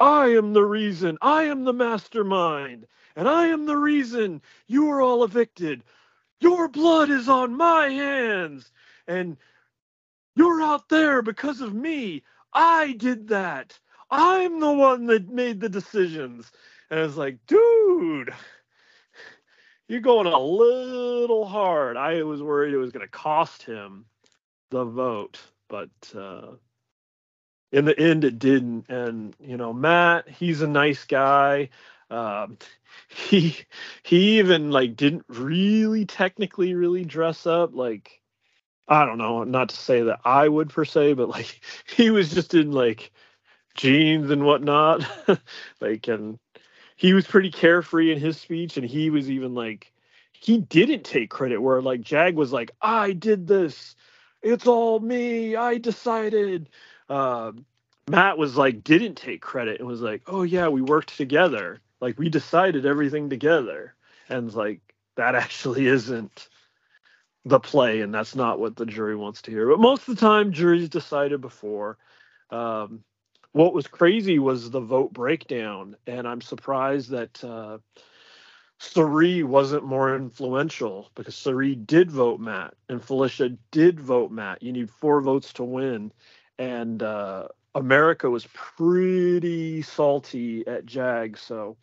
I 0.00 0.28
am 0.28 0.54
the 0.54 0.64
reason, 0.64 1.18
I 1.20 1.44
am 1.44 1.64
the 1.64 1.74
mastermind, 1.74 2.86
and 3.16 3.28
I 3.28 3.48
am 3.48 3.66
the 3.66 3.76
reason 3.76 4.40
you 4.66 4.90
are 4.90 5.02
all 5.02 5.22
evicted. 5.24 5.84
Your 6.40 6.68
blood 6.68 7.10
is 7.10 7.28
on 7.28 7.54
my 7.54 7.88
hands, 7.88 8.72
and 9.06 9.36
you're 10.34 10.62
out 10.62 10.88
there 10.88 11.20
because 11.20 11.60
of 11.60 11.74
me. 11.74 12.22
I 12.54 12.92
did 12.94 13.28
that. 13.28 13.78
I'm 14.10 14.58
the 14.58 14.72
one 14.72 15.06
that 15.06 15.28
made 15.28 15.60
the 15.60 15.68
decisions. 15.68 16.50
And 16.90 16.98
I 16.98 17.02
was 17.02 17.18
like, 17.18 17.38
dude, 17.46 18.32
you're 19.86 20.00
going 20.00 20.26
a 20.26 20.38
little 20.38 21.46
hard. 21.46 21.98
I 21.98 22.22
was 22.22 22.42
worried 22.42 22.72
it 22.72 22.78
was 22.78 22.90
going 22.90 23.04
to 23.04 23.10
cost 23.10 23.62
him 23.62 24.06
the 24.70 24.84
vote, 24.84 25.38
but 25.68 25.90
uh, 26.16 26.52
in 27.72 27.84
the 27.84 27.98
end, 27.98 28.24
it 28.24 28.38
didn't. 28.38 28.88
And 28.88 29.34
you 29.40 29.56
know, 29.56 29.72
Matt, 29.72 30.28
he's 30.28 30.62
a 30.62 30.68
nice 30.68 31.04
guy. 31.04 31.70
Um, 32.10 32.58
he 33.08 33.56
he 34.02 34.38
even 34.38 34.70
like 34.70 34.96
didn't 34.96 35.24
really 35.28 36.06
technically 36.06 36.74
really 36.74 37.04
dress 37.04 37.46
up 37.46 37.74
like 37.74 38.20
I 38.88 39.06
don't 39.06 39.18
know, 39.18 39.44
not 39.44 39.68
to 39.70 39.76
say 39.76 40.02
that 40.02 40.20
I 40.24 40.48
would 40.48 40.70
per 40.70 40.84
se, 40.84 41.14
but 41.14 41.28
like 41.28 41.60
he 41.96 42.10
was 42.10 42.32
just 42.32 42.54
in 42.54 42.72
like 42.72 43.12
jeans 43.76 44.30
and 44.30 44.44
whatnot. 44.44 45.04
like, 45.80 46.08
and 46.08 46.38
he 46.96 47.14
was 47.14 47.26
pretty 47.26 47.50
carefree 47.50 48.12
in 48.12 48.18
his 48.18 48.38
speech, 48.38 48.76
and 48.76 48.86
he 48.86 49.10
was 49.10 49.30
even 49.30 49.54
like, 49.54 49.92
he 50.32 50.58
didn't 50.58 51.04
take 51.04 51.30
credit 51.30 51.58
where 51.60 51.82
like 51.82 52.00
Jag 52.00 52.34
was 52.34 52.52
like, 52.52 52.72
I 52.82 53.12
did 53.12 53.46
this, 53.46 53.94
it's 54.42 54.66
all 54.66 55.00
me, 55.00 55.56
I 55.56 55.78
decided. 55.78 56.68
Uh, 57.10 57.52
Matt 58.08 58.38
was 58.38 58.56
like, 58.56 58.82
didn't 58.84 59.16
take 59.16 59.42
credit 59.42 59.80
and 59.80 59.88
was 59.88 60.00
like, 60.00 60.22
oh 60.26 60.42
yeah, 60.42 60.68
we 60.68 60.80
worked 60.80 61.16
together, 61.16 61.80
like 62.00 62.18
we 62.18 62.30
decided 62.30 62.86
everything 62.86 63.28
together, 63.28 63.94
and 64.28 64.52
like 64.54 64.80
that 65.16 65.34
actually 65.34 65.86
isn't 65.86 66.48
the 67.44 67.60
play, 67.60 68.00
and 68.00 68.14
that's 68.14 68.34
not 68.34 68.60
what 68.60 68.76
the 68.76 68.86
jury 68.86 69.16
wants 69.16 69.42
to 69.42 69.50
hear. 69.50 69.68
But 69.68 69.80
most 69.80 70.08
of 70.08 70.16
the 70.16 70.20
time, 70.20 70.52
juries 70.52 70.88
decided 70.88 71.40
before. 71.40 71.98
Um, 72.50 73.04
what 73.52 73.74
was 73.74 73.86
crazy 73.86 74.38
was 74.38 74.70
the 74.70 74.80
vote 74.80 75.12
breakdown, 75.12 75.96
and 76.06 76.26
I'm 76.28 76.40
surprised 76.40 77.10
that 77.10 77.42
uh, 77.42 77.78
wasn't 79.42 79.84
more 79.84 80.14
influential 80.14 81.10
because 81.14 81.34
Cirie 81.34 81.74
did 81.74 82.10
vote 82.10 82.40
Matt 82.40 82.74
and 82.88 83.02
Felicia 83.02 83.50
did 83.70 84.00
vote 84.00 84.30
Matt. 84.30 84.62
You 84.62 84.72
need 84.72 84.90
four 84.90 85.20
votes 85.20 85.52
to 85.54 85.64
win, 85.64 86.12
and 86.60 87.02
uh, 87.02 87.48
America 87.74 88.28
was 88.28 88.46
pretty 88.52 89.80
salty 89.80 90.66
at 90.66 90.84
Jag, 90.84 91.38
so 91.38 91.78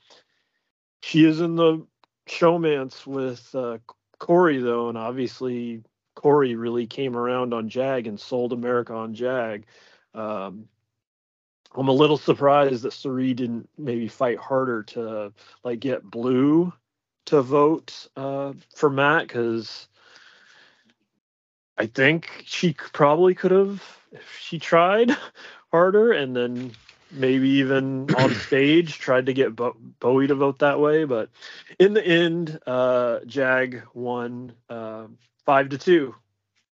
she 1.01 1.25
is 1.25 1.41
in 1.41 1.55
the 1.55 1.83
showmance 2.29 3.07
with 3.07 3.55
uh, 3.55 3.79
Cory 4.19 4.59
though, 4.59 4.89
and 4.89 4.97
obviously 4.97 5.81
Cory 6.15 6.55
really 6.55 6.85
came 6.85 7.17
around 7.17 7.55
on 7.55 7.69
Jag 7.69 8.05
and 8.05 8.19
sold 8.19 8.53
America 8.53 8.93
on 8.93 9.15
Jag. 9.15 9.65
Um, 10.13 10.69
I'm 11.75 11.87
a 11.87 11.91
little 11.91 12.17
surprised 12.17 12.83
that 12.83 12.93
Cirie 12.93 13.33
didn't 13.33 13.69
maybe 13.79 14.07
fight 14.07 14.37
harder 14.37 14.83
to 14.83 15.33
like 15.63 15.79
get 15.79 16.03
Blue 16.03 16.71
to 17.25 17.41
vote 17.41 18.07
uh, 18.15 18.53
for 18.75 18.91
Matt 18.91 19.27
because 19.27 19.87
I 21.79 21.87
think 21.87 22.43
she 22.45 22.73
probably 22.73 23.33
could 23.33 23.51
have 23.51 23.96
she 24.39 24.59
tried 24.59 25.15
harder 25.71 26.11
and 26.11 26.35
then 26.35 26.71
maybe 27.11 27.49
even 27.49 28.13
on 28.17 28.33
stage 28.35 28.99
tried 28.99 29.27
to 29.27 29.33
get 29.33 29.55
Bo- 29.55 29.77
Bowie 29.99 30.27
to 30.27 30.35
vote 30.35 30.59
that 30.59 30.79
way. 30.79 31.05
But 31.05 31.29
in 31.79 31.93
the 31.93 32.05
end, 32.05 32.59
uh, 32.67 33.19
Jag 33.25 33.83
won 33.93 34.53
uh, 34.69 35.07
five 35.45 35.69
to 35.69 35.77
two 35.77 36.15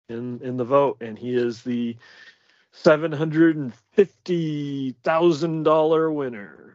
in 0.09 0.41
in 0.43 0.57
the 0.57 0.65
vote, 0.65 0.97
and 1.01 1.17
he 1.17 1.35
is 1.35 1.63
the 1.63 1.95
seven 2.71 3.11
hundred 3.11 3.57
and 3.57 3.73
fifty 3.93 4.91
thousand 5.03 5.63
dollar 5.63 6.11
winner. 6.11 6.68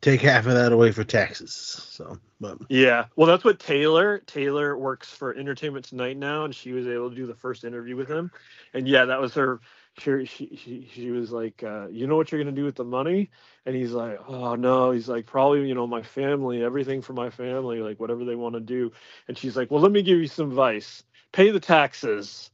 Take 0.00 0.20
half 0.20 0.46
of 0.46 0.54
that 0.54 0.72
away 0.72 0.92
for 0.92 1.04
taxes. 1.04 1.52
So, 1.52 2.18
but 2.40 2.58
Yeah, 2.68 3.06
well, 3.16 3.26
that's 3.26 3.44
what 3.44 3.58
Taylor 3.58 4.18
Taylor 4.18 4.76
works 4.76 5.10
for 5.10 5.34
Entertainment 5.34 5.84
Tonight 5.84 6.16
now, 6.16 6.44
and 6.44 6.54
she 6.54 6.72
was 6.72 6.86
able 6.86 7.10
to 7.10 7.16
do 7.16 7.26
the 7.26 7.34
first 7.34 7.64
interview 7.64 7.96
with 7.96 8.08
him, 8.08 8.30
and 8.74 8.86
yeah, 8.86 9.04
that 9.06 9.20
was 9.20 9.34
her. 9.34 9.60
She 9.98 10.26
she 10.26 10.56
she, 10.56 10.88
she 10.92 11.10
was 11.10 11.30
like, 11.30 11.62
uh, 11.62 11.86
you 11.88 12.06
know 12.06 12.16
what 12.16 12.30
you're 12.30 12.40
gonna 12.40 12.54
do 12.54 12.64
with 12.64 12.74
the 12.74 12.84
money, 12.84 13.30
and 13.64 13.74
he's 13.74 13.92
like, 13.92 14.18
oh 14.28 14.54
no, 14.56 14.90
he's 14.90 15.08
like 15.08 15.26
probably 15.26 15.66
you 15.68 15.74
know 15.74 15.86
my 15.86 16.02
family, 16.02 16.62
everything 16.62 17.02
for 17.02 17.12
my 17.12 17.30
family, 17.30 17.80
like 17.80 17.98
whatever 18.00 18.24
they 18.24 18.34
want 18.34 18.54
to 18.54 18.60
do, 18.60 18.92
and 19.28 19.38
she's 19.38 19.56
like, 19.56 19.70
well, 19.70 19.80
let 19.80 19.92
me 19.92 20.02
give 20.02 20.18
you 20.18 20.26
some 20.26 20.50
advice, 20.50 21.04
pay 21.32 21.50
the 21.50 21.60
taxes, 21.60 22.50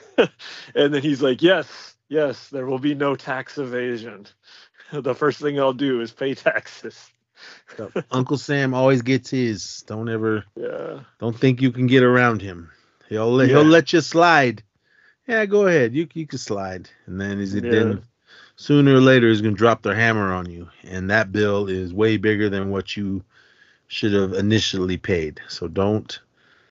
and 0.16 0.94
then 0.94 1.02
he's 1.02 1.22
like, 1.22 1.42
yes, 1.42 1.96
yes, 2.08 2.48
there 2.48 2.66
will 2.66 2.78
be 2.78 2.94
no 2.94 3.14
tax 3.14 3.58
evasion. 3.58 4.26
The 5.02 5.14
first 5.14 5.40
thing 5.40 5.58
I'll 5.60 5.72
do 5.72 6.00
is 6.00 6.12
pay 6.12 6.34
taxes. 6.34 7.10
Uncle 8.10 8.38
Sam 8.38 8.74
always 8.74 9.02
gets 9.02 9.30
his. 9.30 9.84
Don't 9.86 10.08
ever, 10.08 10.44
Yeah. 10.56 11.00
don't 11.20 11.38
think 11.38 11.62
you 11.62 11.70
can 11.70 11.86
get 11.86 12.02
around 12.02 12.42
him. 12.42 12.70
He'll 13.08 13.32
let, 13.32 13.48
he'll 13.48 13.64
let 13.64 13.92
you 13.92 14.00
slide. 14.00 14.62
Yeah, 15.26 15.44
go 15.46 15.66
ahead. 15.66 15.94
You 15.94 16.08
you 16.14 16.26
can 16.26 16.38
slide, 16.38 16.88
and 17.06 17.20
then 17.20 17.38
is 17.38 17.54
it 17.54 17.64
Yeah. 17.64 17.70
then 17.70 18.02
sooner 18.56 18.94
or 18.94 19.00
later 19.00 19.28
is 19.28 19.40
gonna 19.42 19.54
drop 19.54 19.82
their 19.82 19.94
hammer 19.94 20.32
on 20.32 20.50
you, 20.50 20.68
and 20.82 21.10
that 21.10 21.30
bill 21.32 21.68
is 21.68 21.92
way 21.92 22.16
bigger 22.16 22.48
than 22.48 22.70
what 22.70 22.96
you 22.96 23.22
should 23.86 24.12
have 24.12 24.32
initially 24.32 24.96
paid. 24.96 25.40
So 25.48 25.68
don't 25.68 26.18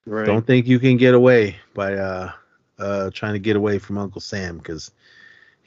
Right. 0.06 0.26
don't 0.26 0.46
think 0.46 0.66
you 0.66 0.78
can 0.78 0.96
get 0.96 1.14
away 1.14 1.56
by 1.74 1.94
uh 1.94 2.32
uh 2.78 3.10
trying 3.12 3.34
to 3.34 3.38
get 3.38 3.56
away 3.56 3.78
from 3.78 3.96
Uncle 3.98 4.20
Sam 4.20 4.58
because 4.58 4.90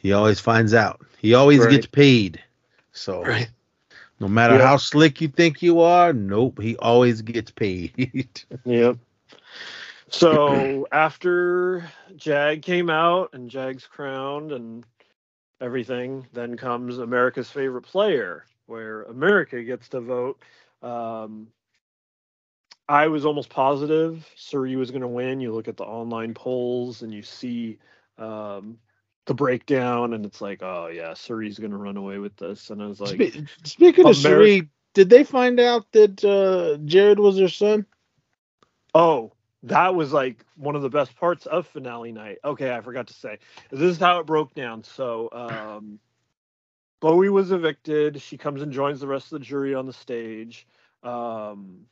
he 0.01 0.13
always 0.13 0.39
finds 0.39 0.73
out. 0.73 1.01
He 1.17 1.33
always 1.33 1.65
Right. 1.65 1.71
gets 1.71 1.87
paid. 1.87 2.41
So 2.91 3.23
Right. 3.25 3.49
no 4.19 4.27
matter 4.27 4.57
Yeah. 4.57 4.61
how 4.61 4.77
slick 4.77 5.21
you 5.21 5.27
think 5.27 5.61
you 5.61 5.81
are, 5.81 6.13
nope, 6.13 6.61
he 6.61 6.77
always 6.77 7.21
gets 7.21 7.51
paid. 7.51 8.43
Yep. 8.65 8.97
So 10.09 10.87
after 10.91 11.83
Jag 12.15 12.61
came 12.61 12.89
out 12.89 13.29
and 13.33 13.49
Jag's 13.49 13.87
crowned 13.87 14.51
and 14.51 14.85
everything, 15.61 16.27
then 16.33 16.57
comes 16.57 16.97
America's 16.99 17.49
favorite 17.49 17.83
player, 17.83 18.45
where 18.67 19.03
America 19.03 19.63
gets 19.63 19.89
to 19.89 20.01
vote. 20.01 20.41
Um, 20.81 21.47
I 22.89 23.07
was 23.07 23.25
almost 23.25 23.49
positive 23.49 24.29
Cirie 24.35 24.75
was 24.75 24.91
going 24.91 25.01
to 25.01 25.07
win. 25.07 25.39
You 25.39 25.53
look 25.53 25.67
at 25.67 25.77
the 25.77 25.85
online 25.85 26.33
polls 26.33 27.01
and 27.03 27.13
you 27.13 27.23
see 27.23 27.79
um, 28.17 28.77
the 29.25 29.33
breakdown, 29.33 30.13
and 30.13 30.25
it's 30.25 30.41
like, 30.41 30.61
oh 30.63 30.87
yeah, 30.87 31.13
Cirie's 31.13 31.59
going 31.59 31.71
to 31.71 31.77
run 31.77 31.97
away 31.97 32.17
with 32.17 32.35
this. 32.37 32.69
And 32.69 32.81
I 32.81 32.87
was 32.87 32.99
like, 32.99 33.21
Spe- 33.33 33.47
Speaking 33.63 34.07
of 34.07 34.17
Cirie, 34.17 34.69
did 34.93 35.09
they 35.09 35.23
find 35.23 35.59
out 35.59 35.85
that 35.91 36.23
uh, 36.23 36.77
Jared 36.85 37.19
was 37.19 37.37
her 37.37 37.49
son? 37.49 37.85
Oh, 38.93 39.31
that 39.63 39.95
was 39.95 40.11
like 40.11 40.43
one 40.55 40.75
of 40.75 40.81
the 40.81 40.89
best 40.89 41.15
parts 41.15 41.45
of 41.45 41.67
finale 41.67 42.11
night. 42.11 42.39
Okay, 42.43 42.73
I 42.73 42.81
forgot 42.81 43.07
to 43.07 43.13
say. 43.13 43.37
This 43.69 43.81
is 43.81 43.97
how 43.97 44.19
it 44.19 44.25
broke 44.25 44.53
down. 44.53 44.83
So, 44.83 45.29
um, 45.31 45.99
Bowie 46.99 47.29
was 47.29 47.51
evicted. 47.51 48.21
She 48.21 48.37
comes 48.37 48.61
and 48.61 48.71
joins 48.71 48.99
the 48.99 49.07
rest 49.07 49.31
of 49.31 49.39
the 49.39 49.45
jury 49.45 49.73
on 49.73 49.85
the 49.85 49.93
stage. 49.93 50.67
Um, 51.03 51.85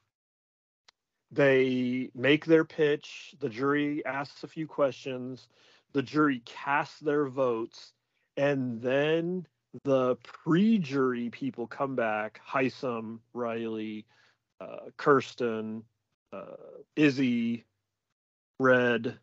they 1.31 2.09
make 2.15 2.45
their 2.45 2.65
pitch. 2.65 3.35
The 3.39 3.49
jury 3.49 4.05
asks 4.05 4.43
a 4.43 4.47
few 4.47 4.67
questions. 4.67 5.47
The 5.93 6.01
jury 6.01 6.41
casts 6.45 6.99
their 6.99 7.27
votes. 7.27 7.93
And 8.37 8.81
then 8.81 9.45
the 9.83 10.15
pre-jury 10.23 11.29
people 11.29 11.67
come 11.67 11.95
back, 11.95 12.41
Hisam, 12.47 13.19
Riley, 13.33 14.05
uh, 14.61 14.89
Kirsten, 14.97 15.83
uh, 16.31 16.55
Izzy, 16.95 17.65
Red, 18.59 19.17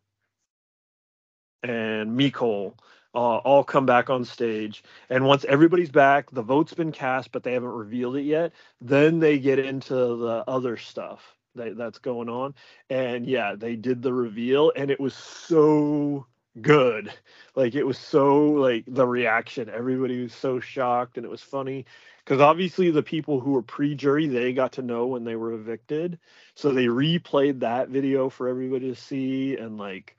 and 1.63 2.19
Mecole 2.19 2.75
uh, 3.17 3.39
all 3.39 3.65
come 3.65 3.87
back 3.87 4.11
on 4.11 4.25
stage. 4.27 4.85
And 5.09 5.25
once 5.25 5.47
everybody's 5.47 5.91
back, 5.91 6.31
the 6.31 6.43
vote's 6.43 6.75
been 6.75 6.93
cast, 6.93 7.33
but 7.33 7.43
they 7.43 7.55
haven't 7.55 7.71
revealed 7.71 8.17
it 8.17 8.23
yet. 8.25 8.53
Then 8.83 9.19
they 9.21 9.39
get 9.39 9.59
into 9.59 9.95
the 9.95 10.45
other 10.47 10.77
stuff 10.77 11.35
that, 11.55 11.79
that's 11.79 11.99
going 11.99 12.29
on. 12.29 12.55
And 12.91 13.27
yeah, 13.27 13.55
they 13.57 13.75
did 13.75 14.03
the 14.03 14.13
reveal, 14.13 14.71
and 14.77 14.91
it 14.91 15.01
was 15.01 15.15
so 15.15 16.27
good. 16.61 17.13
Like 17.55 17.75
it 17.75 17.85
was 17.85 17.99
so 17.99 18.47
like 18.53 18.85
the 18.87 19.07
reaction. 19.07 19.69
Everybody 19.71 20.23
was 20.23 20.35
so 20.35 20.61
shocked, 20.61 21.17
and 21.17 21.25
it 21.27 21.31
was 21.31 21.43
funny 21.43 21.87
because 22.25 22.41
obviously 22.41 22.91
the 22.91 23.03
people 23.03 23.41
who 23.41 23.53
were 23.53 23.63
pre-jury 23.63 24.27
they 24.27 24.53
got 24.53 24.73
to 24.73 24.83
know 24.83 25.07
when 25.07 25.25
they 25.25 25.37
were 25.37 25.53
evicted, 25.53 26.19
so 26.55 26.71
they 26.73 26.87
replayed 26.87 27.61
that 27.61 27.89
video 27.89 28.29
for 28.29 28.49
everybody 28.49 28.89
to 28.91 28.97
see, 28.97 29.57
and 29.57 29.79
like 29.79 30.17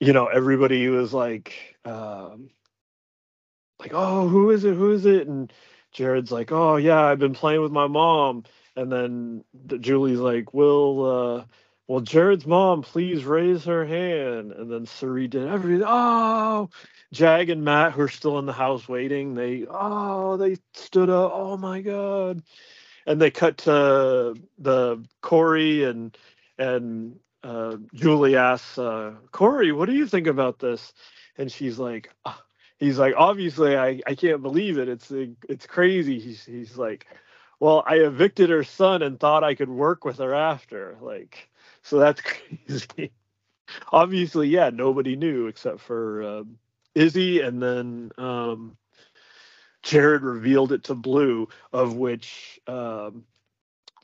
you 0.00 0.12
know 0.12 0.26
everybody 0.26 0.88
was 0.88 1.12
like 1.12 1.76
um 1.84 2.50
like 3.78 3.92
oh 3.94 4.28
who 4.28 4.50
is 4.50 4.64
it 4.64 4.74
who 4.74 4.92
is 4.92 5.06
it 5.06 5.28
and 5.28 5.52
jared's 5.92 6.32
like 6.32 6.50
oh 6.52 6.76
yeah 6.76 7.02
i've 7.02 7.18
been 7.18 7.34
playing 7.34 7.60
with 7.60 7.72
my 7.72 7.86
mom 7.86 8.44
and 8.76 8.90
then 8.90 9.44
the, 9.66 9.78
julie's 9.78 10.18
like 10.18 10.54
will 10.54 11.04
uh 11.38 11.44
well 11.90 12.00
jared's 12.00 12.46
mom 12.46 12.82
please 12.82 13.24
raise 13.24 13.64
her 13.64 13.84
hand 13.84 14.52
and 14.52 14.70
then 14.70 14.86
Cirie 14.86 15.26
did 15.26 15.48
everything 15.48 15.84
oh 15.86 16.70
jag 17.12 17.50
and 17.50 17.64
matt 17.64 17.92
who 17.92 18.02
are 18.02 18.08
still 18.08 18.38
in 18.38 18.46
the 18.46 18.52
house 18.52 18.88
waiting 18.88 19.34
they 19.34 19.66
oh 19.68 20.36
they 20.36 20.56
stood 20.72 21.10
up 21.10 21.32
oh 21.34 21.56
my 21.56 21.80
god 21.80 22.42
and 23.06 23.20
they 23.20 23.30
cut 23.30 23.58
to 23.58 24.34
the 24.58 25.04
Cory 25.20 25.84
and 25.84 26.16
and 26.58 27.18
uh, 27.42 27.76
Julie 27.94 28.36
asks 28.36 28.78
uh, 28.78 29.14
Cory, 29.32 29.72
"What 29.72 29.86
do 29.86 29.94
you 29.94 30.06
think 30.06 30.26
about 30.26 30.58
this?" 30.58 30.92
And 31.38 31.50
she's 31.50 31.78
like, 31.78 32.10
oh. 32.24 32.38
"He's 32.78 32.98
like, 32.98 33.14
obviously, 33.16 33.76
I, 33.76 34.00
I 34.06 34.14
can't 34.14 34.42
believe 34.42 34.78
it. 34.78 34.88
It's 34.88 35.10
it's 35.10 35.66
crazy." 35.66 36.20
He's 36.20 36.44
he's 36.44 36.76
like, 36.76 37.06
"Well, 37.60 37.84
I 37.86 37.96
evicted 37.96 38.50
her 38.50 38.64
son 38.64 39.02
and 39.02 39.20
thought 39.20 39.44
I 39.44 39.54
could 39.54 39.70
work 39.70 40.04
with 40.04 40.18
her 40.18 40.34
after." 40.34 40.98
Like, 41.00 41.50
so 41.82 41.98
that's 41.98 42.20
crazy. 42.22 43.12
obviously, 43.92 44.48
yeah, 44.48 44.70
nobody 44.70 45.16
knew 45.16 45.46
except 45.48 45.80
for 45.80 46.22
uh, 46.22 46.44
Izzy, 46.94 47.40
and 47.40 47.62
then 47.62 48.10
um, 48.18 48.76
Jared 49.82 50.22
revealed 50.22 50.72
it 50.72 50.84
to 50.84 50.94
Blue, 50.94 51.48
of 51.72 51.96
which 51.96 52.60
um, 52.66 53.24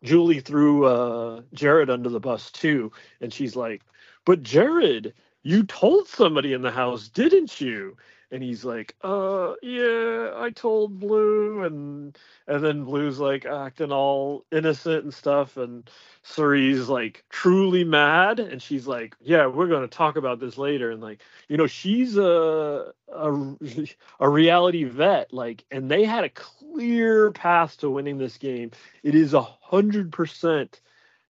Julie 0.03 0.41
threw 0.41 0.87
uh, 0.87 1.43
Jared 1.55 1.91
under 1.91 2.09
the 2.09 2.21
bus 2.21 2.51
too, 2.51 2.93
and 3.21 3.33
she's 3.33 3.57
like, 3.57 3.83
"But 4.25 4.43
Jared, 4.43 5.15
you 5.43 5.65
told 5.65 6.09
somebody 6.09 6.53
in 6.53 6.63
the 6.63 6.71
house, 6.71 7.09
didn't 7.09 7.61
you?" 7.61 7.97
And 8.33 8.42
he's 8.42 8.64
like, 8.64 8.97
"Uh, 9.02 9.54
yeah, 9.62 10.33
I 10.37 10.50
told 10.50 10.99
Blue," 10.99 11.62
and 11.62 12.18
and 12.49 12.64
then 12.64 12.85
Blue's 12.85 13.21
like 13.21 13.47
acting 13.47 13.92
all 13.92 14.45
innocent 14.50 15.04
and 15.04 15.14
stuff, 15.14 15.56
and 15.56 15.88
Cirie's 16.25 16.88
like 16.88 17.25
truly 17.30 17.85
mad, 17.85 18.40
and 18.40 18.61
she's 18.61 18.87
like, 18.88 19.14
"Yeah, 19.21 19.47
we're 19.47 19.68
gonna 19.68 19.87
talk 19.88 20.16
about 20.16 20.40
this 20.40 20.59
later," 20.59 20.90
and 20.90 21.00
like, 21.00 21.23
you 21.49 21.56
know, 21.56 21.68
she's 21.68 22.16
a 22.16 22.92
a, 23.12 23.54
a 24.21 24.28
reality 24.28 24.85
vet, 24.85 25.33
like, 25.33 25.64
and 25.70 25.88
they 25.90 26.05
had 26.05 26.24
a 26.24 26.31
clear 26.31 27.31
path 27.31 27.77
to 27.79 27.90
winning 27.90 28.18
this 28.18 28.38
game. 28.38 28.72
It 29.05 29.14
is 29.14 29.35
a 29.35 29.42
hundred 29.42 30.11
percent 30.12 30.81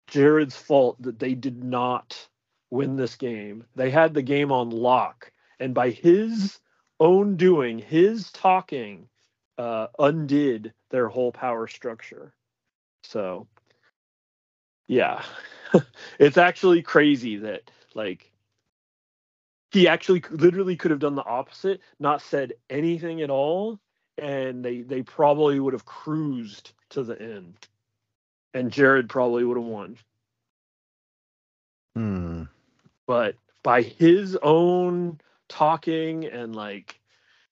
Jared's 0.08 0.56
fault 0.56 1.00
that 1.02 1.18
they 1.18 1.34
did 1.34 1.64
not 1.64 2.28
win 2.70 2.96
this 2.96 3.16
game. 3.16 3.64
They 3.76 3.90
had 3.90 4.14
the 4.14 4.22
game 4.22 4.52
on 4.52 4.70
lock, 4.70 5.32
and 5.58 5.74
by 5.74 5.90
his 5.90 6.60
own 7.02 7.36
doing, 7.36 7.80
his 7.80 8.30
talking, 8.30 9.08
uh, 9.58 9.88
undid 9.98 10.72
their 10.90 11.08
whole 11.08 11.32
power 11.32 11.66
structure. 11.66 12.32
So, 13.02 13.48
yeah, 14.86 15.22
it's 16.20 16.38
actually 16.38 16.82
crazy 16.82 17.38
that 17.38 17.70
like 17.94 18.30
he 19.72 19.88
actually 19.88 20.22
literally 20.30 20.76
could 20.76 20.92
have 20.92 21.00
done 21.00 21.16
the 21.16 21.24
opposite, 21.24 21.80
not 21.98 22.22
said 22.22 22.52
anything 22.70 23.20
at 23.20 23.30
all, 23.30 23.80
and 24.16 24.64
they 24.64 24.82
they 24.82 25.02
probably 25.02 25.58
would 25.58 25.72
have 25.72 25.84
cruised 25.84 26.72
to 26.90 27.02
the 27.02 27.20
end, 27.20 27.56
and 28.54 28.70
Jared 28.70 29.08
probably 29.08 29.42
would 29.42 29.56
have 29.56 29.66
won. 29.66 29.96
Hmm. 31.96 32.44
But 33.08 33.34
by 33.64 33.82
his 33.82 34.38
own 34.40 35.18
talking 35.52 36.24
and 36.24 36.56
like 36.56 36.98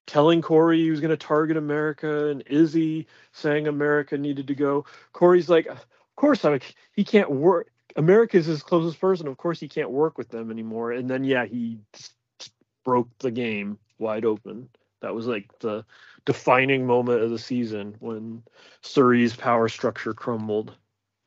telling 0.06 0.42
Cory 0.42 0.82
he 0.82 0.90
was 0.90 1.00
going 1.00 1.10
to 1.10 1.16
target 1.16 1.56
America 1.56 2.28
and 2.28 2.42
Izzy 2.46 3.06
saying 3.32 3.68
America 3.68 4.18
needed 4.18 4.48
to 4.48 4.54
go. 4.54 4.84
Cory's 5.12 5.48
like, 5.48 5.66
of 5.66 5.86
course, 6.16 6.44
I 6.44 6.58
he 6.92 7.04
can't 7.04 7.30
work. 7.30 7.68
America's 7.96 8.46
his 8.46 8.62
closest 8.62 9.00
person. 9.00 9.28
Of 9.28 9.36
course, 9.36 9.60
he 9.60 9.68
can't 9.68 9.90
work 9.90 10.18
with 10.18 10.30
them 10.30 10.50
anymore. 10.50 10.92
And 10.92 11.08
then, 11.08 11.24
yeah, 11.24 11.44
he 11.44 11.78
broke 12.84 13.08
the 13.18 13.30
game 13.30 13.78
wide 13.98 14.24
open. 14.24 14.68
That 15.02 15.14
was 15.14 15.26
like 15.26 15.46
the 15.60 15.84
defining 16.24 16.86
moment 16.86 17.22
of 17.22 17.30
the 17.30 17.38
season 17.38 17.96
when 18.00 18.42
Cirie's 18.82 19.36
power 19.36 19.68
structure 19.68 20.14
crumbled. 20.14 20.74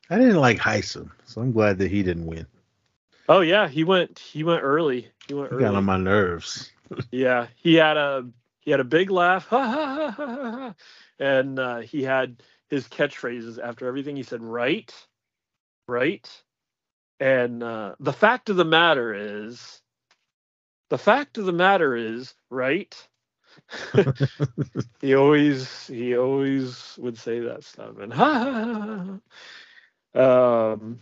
I 0.09 0.17
didn't 0.17 0.41
like 0.41 0.59
Hisam, 0.59 1.09
so 1.25 1.41
I'm 1.41 1.51
glad 1.51 1.77
that 1.79 1.89
he 1.89 2.03
didn't 2.03 2.25
win. 2.25 2.45
Oh 3.29 3.39
yeah, 3.39 3.67
he 3.67 3.83
went 3.83 4.19
he 4.19 4.43
went 4.43 4.63
early. 4.63 5.09
He 5.27 5.33
went 5.33 5.51
He 5.51 5.55
early. 5.55 5.63
got 5.65 5.75
on 5.75 5.85
my 5.85 5.97
nerves. 5.97 6.71
yeah, 7.11 7.47
he 7.55 7.75
had 7.75 7.97
a 7.97 8.29
he 8.61 8.71
had 8.71 8.79
a 8.79 8.85
big 8.85 9.09
laugh, 9.11 9.47
ha, 9.49 9.61
ha, 9.65 10.11
ha, 10.11 10.75
and 11.19 11.59
uh, 11.59 11.79
he 11.79 12.03
had 12.03 12.43
his 12.69 12.87
catchphrases 12.87 13.59
after 13.63 13.87
everything 13.87 14.15
he 14.15 14.23
said. 14.23 14.41
Right, 14.43 14.93
right, 15.87 16.29
and 17.19 17.63
uh, 17.63 17.95
the 17.99 18.13
fact 18.13 18.49
of 18.49 18.57
the 18.57 18.65
matter 18.65 19.13
is, 19.13 19.81
the 20.89 20.97
fact 20.97 21.37
of 21.37 21.45
the 21.45 21.53
matter 21.53 21.95
is, 21.95 22.35
right. 22.49 22.95
he 25.01 25.15
always 25.15 25.87
he 25.87 26.17
always 26.17 26.95
would 26.99 27.17
say 27.17 27.39
that 27.41 27.63
stuff 27.63 27.97
and 27.99 28.13
ha 28.15 28.39
ha 28.43 29.19
ha 30.15 30.79
um 30.79 30.99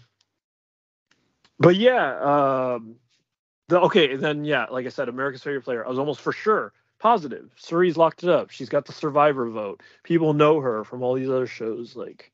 but 1.59 1.75
yeah 1.75 2.75
um 2.75 2.95
the 3.71 3.79
okay 3.79 4.15
then 4.15 4.45
yeah 4.45 4.65
like 4.69 4.85
i 4.85 4.89
said 4.89 5.09
america's 5.09 5.41
favorite 5.41 5.63
player. 5.63 5.85
I 5.85 5.89
was 5.89 5.99
almost 5.99 6.21
for 6.21 6.31
sure 6.31 6.73
positive. 6.99 7.49
Cirie's 7.55 7.97
locked 7.97 8.23
it 8.23 8.29
up. 8.29 8.51
She's 8.51 8.69
got 8.69 8.85
the 8.85 8.93
survivor 8.93 9.49
vote. 9.49 9.81
People 10.03 10.33
know 10.33 10.59
her 10.59 10.83
from 10.83 11.01
all 11.01 11.15
these 11.15 11.29
other 11.29 11.47
shows. 11.47 11.95
Like 11.95 12.31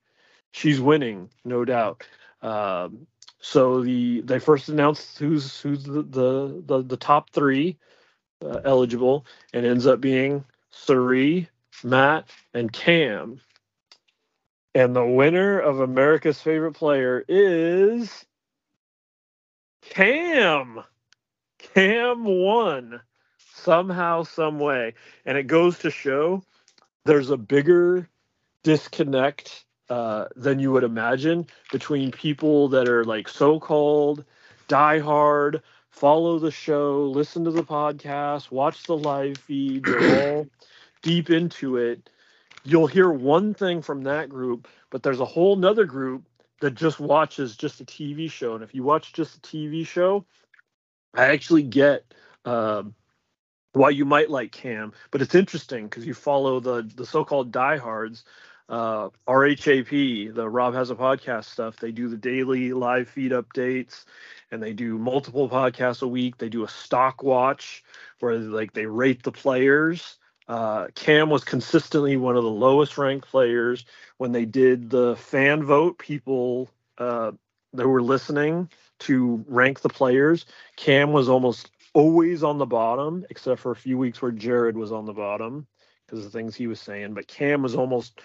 she's 0.52 0.82
winning 0.82 1.30
no 1.46 1.64
doubt. 1.64 2.04
Um 2.42 3.08
so 3.40 3.82
the 3.82 4.22
they 4.22 4.40
first 4.40 4.68
announced 4.68 5.18
who's 5.20 5.62
who's 5.62 5.84
the 5.84 6.04
the 6.04 6.64
the, 6.66 6.84
the 6.84 6.98
top 6.98 7.30
three 7.30 7.78
uh, 8.44 8.60
eligible 8.66 9.26
and 9.54 9.66
ends 9.66 9.88
up 9.88 10.02
being 10.02 10.44
Cirie, 10.70 11.50
Matt, 11.84 12.28
and 12.54 12.72
Cam. 12.72 13.40
And 14.76 14.96
the 14.96 15.06
winner 15.06 15.60
of 15.60 15.80
America's 15.80 16.42
favorite 16.42 16.74
player 16.74 17.24
is 17.28 18.26
Cam. 19.82 20.84
Cam 21.74 22.24
won 22.24 23.02
somehow, 23.54 24.24
some 24.24 24.60
way. 24.60 24.94
And 25.26 25.38
it 25.38 25.48
goes 25.48 25.80
to 25.80 25.92
show 25.92 26.44
there's 27.06 27.30
a 27.30 27.38
bigger 27.38 28.10
disconnect 28.64 29.66
uh, 29.90 30.26
than 30.36 30.60
you 30.60 30.72
would 30.72 30.84
imagine 30.84 31.48
between 31.72 32.12
people 32.12 32.70
that 32.70 32.88
are 32.88 33.06
like 33.06 33.30
so 33.30 33.60
called 33.60 34.26
diehard 34.68 35.62
follow 35.98 36.38
the 36.38 36.52
show, 36.52 37.06
listen 37.06 37.44
to 37.44 37.52
the 37.52 37.64
podcast, 37.64 38.52
watch 38.52 38.84
the 38.84 38.96
live 38.96 39.38
feed. 39.38 39.88
They're 39.88 40.00
all 40.14 40.48
deep 41.02 41.30
into 41.30 41.78
it. 41.78 42.10
You'll 42.64 42.88
hear 42.88 43.10
one 43.10 43.54
thing 43.54 43.82
from 43.82 44.04
that 44.04 44.30
group, 44.30 44.68
but 44.92 45.02
there's 45.02 45.20
a 45.20 45.26
whole 45.26 45.56
nother 45.56 45.86
group 45.86 46.24
that 46.60 46.76
just 46.76 47.00
watches 47.00 47.56
just 47.56 47.82
a 47.82 47.86
TV 47.86 48.30
show. 48.30 48.54
And 48.56 48.64
if 48.64 48.76
you 48.76 48.84
watch 48.84 49.14
just 49.14 49.38
a 49.38 49.40
TV 49.42 49.88
show, 49.88 50.26
I 51.18 51.28
actually 51.28 51.64
get 51.64 52.14
um, 52.46 52.96
why 53.74 53.92
you 53.92 54.06
might 54.06 54.32
like 54.32 54.52
Cam, 54.54 54.94
but 55.12 55.22
it's 55.22 55.36
interesting 55.36 55.86
because 55.88 56.06
you 56.08 56.14
follow 56.16 56.60
the 56.62 56.84
the 56.96 57.08
so-called 57.08 57.52
diehards. 57.52 58.26
Uh, 58.70 59.10
RHAP, 59.28 60.36
the 60.36 60.50
Rob 60.50 60.76
has 60.76 60.92
a 60.92 60.96
podcast 60.96 61.46
stuff. 61.46 61.78
They 61.78 61.92
do 61.94 62.10
the 62.10 62.18
daily 62.18 62.74
live 62.74 63.10
feed 63.10 63.34
updates 63.34 64.06
and 64.52 64.64
they 64.64 64.74
do 64.74 64.98
multiple 65.00 65.50
podcasts 65.50 66.04
a 66.04 66.08
week. 66.08 66.38
They 66.38 66.50
do 66.50 66.66
a 66.66 66.70
stock 66.70 67.24
watch 67.24 67.84
where 68.22 68.38
like 68.40 68.74
they 68.74 68.88
rate 68.88 69.24
the 69.24 69.34
players 69.34 70.18
Uh, 70.50 70.88
Cam 70.96 71.30
was 71.32 71.46
consistently 71.46 72.18
one 72.18 72.38
of 72.38 72.44
the 72.44 72.50
lowest 72.52 72.98
ranked 73.00 73.28
players. 73.30 73.86
When 74.18 74.34
they 74.34 74.46
did 74.46 74.90
the 74.92 75.16
fan 75.18 75.64
vote, 75.64 76.00
people 76.00 76.70
uh, 77.00 77.34
that 77.74 77.88
were 77.88 78.04
listening 78.04 78.70
to 79.00 79.44
rank 79.48 79.82
the 79.82 79.90
players, 79.90 80.46
Cam 80.76 81.12
was 81.12 81.30
almost 81.30 81.72
always 81.94 82.44
on 82.44 82.58
the 82.58 82.66
bottom, 82.66 83.26
except 83.30 83.62
for 83.62 83.72
a 83.72 83.76
few 83.76 83.98
weeks 83.98 84.22
where 84.22 84.32
Jared 84.32 84.78
was 84.78 84.92
on 84.92 85.06
the 85.06 85.14
bottom 85.14 85.68
because 86.06 86.20
of 86.20 86.32
the 86.32 86.38
things 86.38 86.56
he 86.56 86.68
was 86.68 86.80
saying. 86.80 87.14
But 87.14 87.28
Cam 87.28 87.62
was 87.62 87.76
almost 87.76 88.22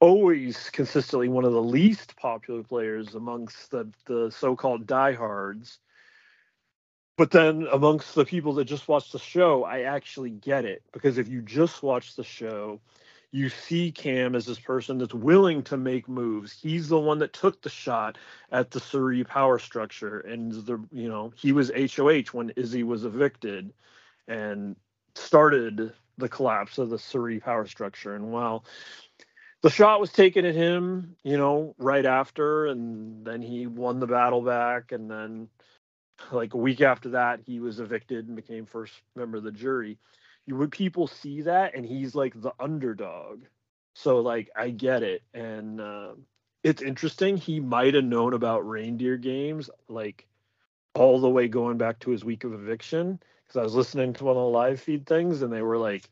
always 0.00 0.70
consistently 0.70 1.28
one 1.28 1.44
of 1.44 1.52
the 1.52 1.62
least 1.62 2.16
popular 2.16 2.62
players 2.62 3.14
amongst 3.14 3.70
the, 3.70 3.90
the 4.06 4.30
so-called 4.30 4.86
diehards. 4.86 5.78
But 7.16 7.32
then 7.32 7.66
amongst 7.72 8.14
the 8.14 8.24
people 8.24 8.54
that 8.54 8.66
just 8.66 8.86
watch 8.86 9.10
the 9.10 9.18
show, 9.18 9.64
I 9.64 9.82
actually 9.82 10.30
get 10.30 10.64
it 10.64 10.82
because 10.92 11.18
if 11.18 11.28
you 11.28 11.42
just 11.42 11.82
watch 11.82 12.14
the 12.14 12.22
show, 12.22 12.80
you 13.30 13.48
see 13.48 13.92
Cam 13.92 14.34
as 14.34 14.46
this 14.46 14.58
person 14.58 14.98
that's 14.98 15.14
willing 15.14 15.62
to 15.64 15.76
make 15.76 16.08
moves. 16.08 16.52
He's 16.52 16.88
the 16.88 16.98
one 16.98 17.18
that 17.18 17.32
took 17.32 17.60
the 17.60 17.68
shot 17.68 18.16
at 18.50 18.70
the 18.70 18.80
Cirie 18.80 19.24
power 19.24 19.58
structure, 19.58 20.20
and 20.20 20.52
the 20.52 20.82
you 20.90 21.08
know 21.08 21.32
he 21.36 21.52
was 21.52 21.70
HOH 21.70 22.32
when 22.32 22.50
Izzy 22.50 22.82
was 22.82 23.04
evicted, 23.04 23.72
and 24.26 24.76
started 25.14 25.92
the 26.16 26.28
collapse 26.28 26.78
of 26.78 26.90
the 26.90 26.98
Cirie 26.98 27.40
power 27.40 27.66
structure. 27.66 28.14
And 28.14 28.32
while 28.32 28.64
the 29.60 29.70
shot 29.70 30.00
was 30.00 30.12
taken 30.12 30.44
at 30.46 30.54
him, 30.54 31.16
you 31.22 31.36
know, 31.36 31.74
right 31.78 32.06
after, 32.06 32.66
and 32.66 33.26
then 33.26 33.42
he 33.42 33.66
won 33.66 34.00
the 34.00 34.06
battle 34.06 34.42
back, 34.42 34.92
and 34.92 35.10
then 35.10 35.48
like 36.32 36.54
a 36.54 36.58
week 36.58 36.80
after 36.80 37.10
that, 37.10 37.40
he 37.44 37.60
was 37.60 37.78
evicted 37.78 38.26
and 38.26 38.36
became 38.36 38.66
first 38.66 38.94
member 39.14 39.38
of 39.38 39.44
the 39.44 39.52
jury. 39.52 39.98
Would 40.48 40.72
people 40.72 41.06
see 41.06 41.42
that, 41.42 41.74
and 41.74 41.84
he's 41.84 42.14
like 42.14 42.40
the 42.40 42.52
underdog. 42.58 43.44
So 43.94 44.20
like 44.20 44.50
I 44.56 44.70
get 44.70 45.02
it, 45.02 45.22
and 45.34 45.80
uh, 45.80 46.12
it's 46.62 46.82
interesting. 46.82 47.36
He 47.36 47.60
might 47.60 47.94
have 47.94 48.04
known 48.04 48.34
about 48.34 48.68
reindeer 48.68 49.16
games 49.16 49.70
like 49.88 50.26
all 50.94 51.20
the 51.20 51.28
way 51.28 51.48
going 51.48 51.78
back 51.78 52.00
to 52.00 52.10
his 52.10 52.24
week 52.24 52.44
of 52.44 52.54
eviction 52.54 53.20
because 53.46 53.60
I 53.60 53.62
was 53.62 53.74
listening 53.74 54.12
to 54.14 54.24
one 54.24 54.36
of 54.36 54.42
the 54.42 54.48
live 54.48 54.80
feed 54.80 55.06
things, 55.06 55.42
and 55.42 55.52
they 55.52 55.62
were 55.62 55.78
like 55.78 56.08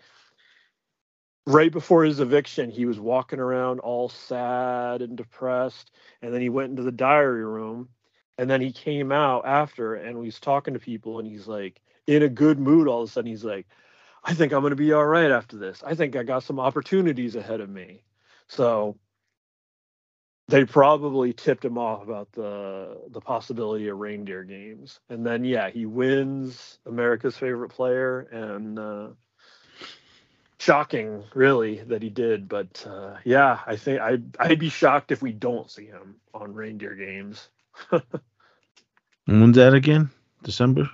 right 1.46 1.70
before 1.70 2.04
his 2.04 2.20
eviction, 2.20 2.70
he 2.70 2.84
was 2.84 2.98
walking 2.98 3.38
around 3.38 3.80
all 3.80 4.08
sad 4.08 5.00
and 5.00 5.16
depressed. 5.16 5.92
And 6.20 6.34
then 6.34 6.40
he 6.40 6.48
went 6.48 6.70
into 6.70 6.82
the 6.82 6.92
diary 6.92 7.44
room. 7.44 7.88
And 8.38 8.50
then 8.50 8.60
he 8.60 8.72
came 8.72 9.12
out 9.12 9.46
after 9.46 9.94
and 9.94 10.22
he's 10.22 10.38
talking 10.38 10.74
to 10.74 10.80
people 10.80 11.18
and 11.18 11.26
he's 11.26 11.46
like 11.46 11.80
in 12.06 12.22
a 12.22 12.28
good 12.28 12.58
mood 12.58 12.86
all 12.86 13.02
of 13.02 13.08
a 13.08 13.12
sudden. 13.12 13.30
He's 13.30 13.44
like, 13.44 13.66
I 14.26 14.34
think 14.34 14.52
I'm 14.52 14.60
going 14.60 14.70
to 14.70 14.76
be 14.76 14.92
all 14.92 15.06
right 15.06 15.30
after 15.30 15.56
this. 15.56 15.82
I 15.86 15.94
think 15.94 16.16
I 16.16 16.24
got 16.24 16.42
some 16.42 16.58
opportunities 16.58 17.36
ahead 17.36 17.60
of 17.60 17.70
me. 17.70 18.02
So 18.48 18.96
they 20.48 20.64
probably 20.64 21.32
tipped 21.32 21.64
him 21.64 21.78
off 21.78 22.02
about 22.02 22.32
the 22.32 22.98
the 23.08 23.20
possibility 23.20 23.88
of 23.88 23.98
reindeer 23.98 24.42
games. 24.42 24.98
And 25.08 25.24
then 25.24 25.44
yeah, 25.44 25.70
he 25.70 25.86
wins 25.86 26.78
America's 26.86 27.36
favorite 27.36 27.70
player 27.70 28.20
and 28.20 28.78
uh 28.78 29.08
shocking, 30.58 31.22
really, 31.34 31.82
that 31.84 32.02
he 32.02 32.10
did. 32.10 32.48
But 32.48 32.84
uh, 32.86 33.16
yeah, 33.24 33.60
I 33.64 33.76
think 33.76 34.00
I'd 34.00 34.36
I'd 34.38 34.58
be 34.58 34.68
shocked 34.68 35.12
if 35.12 35.22
we 35.22 35.32
don't 35.32 35.70
see 35.70 35.86
him 35.86 36.16
on 36.34 36.54
reindeer 36.54 36.94
games. 36.94 37.48
When's 39.26 39.56
that 39.56 39.74
again? 39.74 40.10
December. 40.42 40.90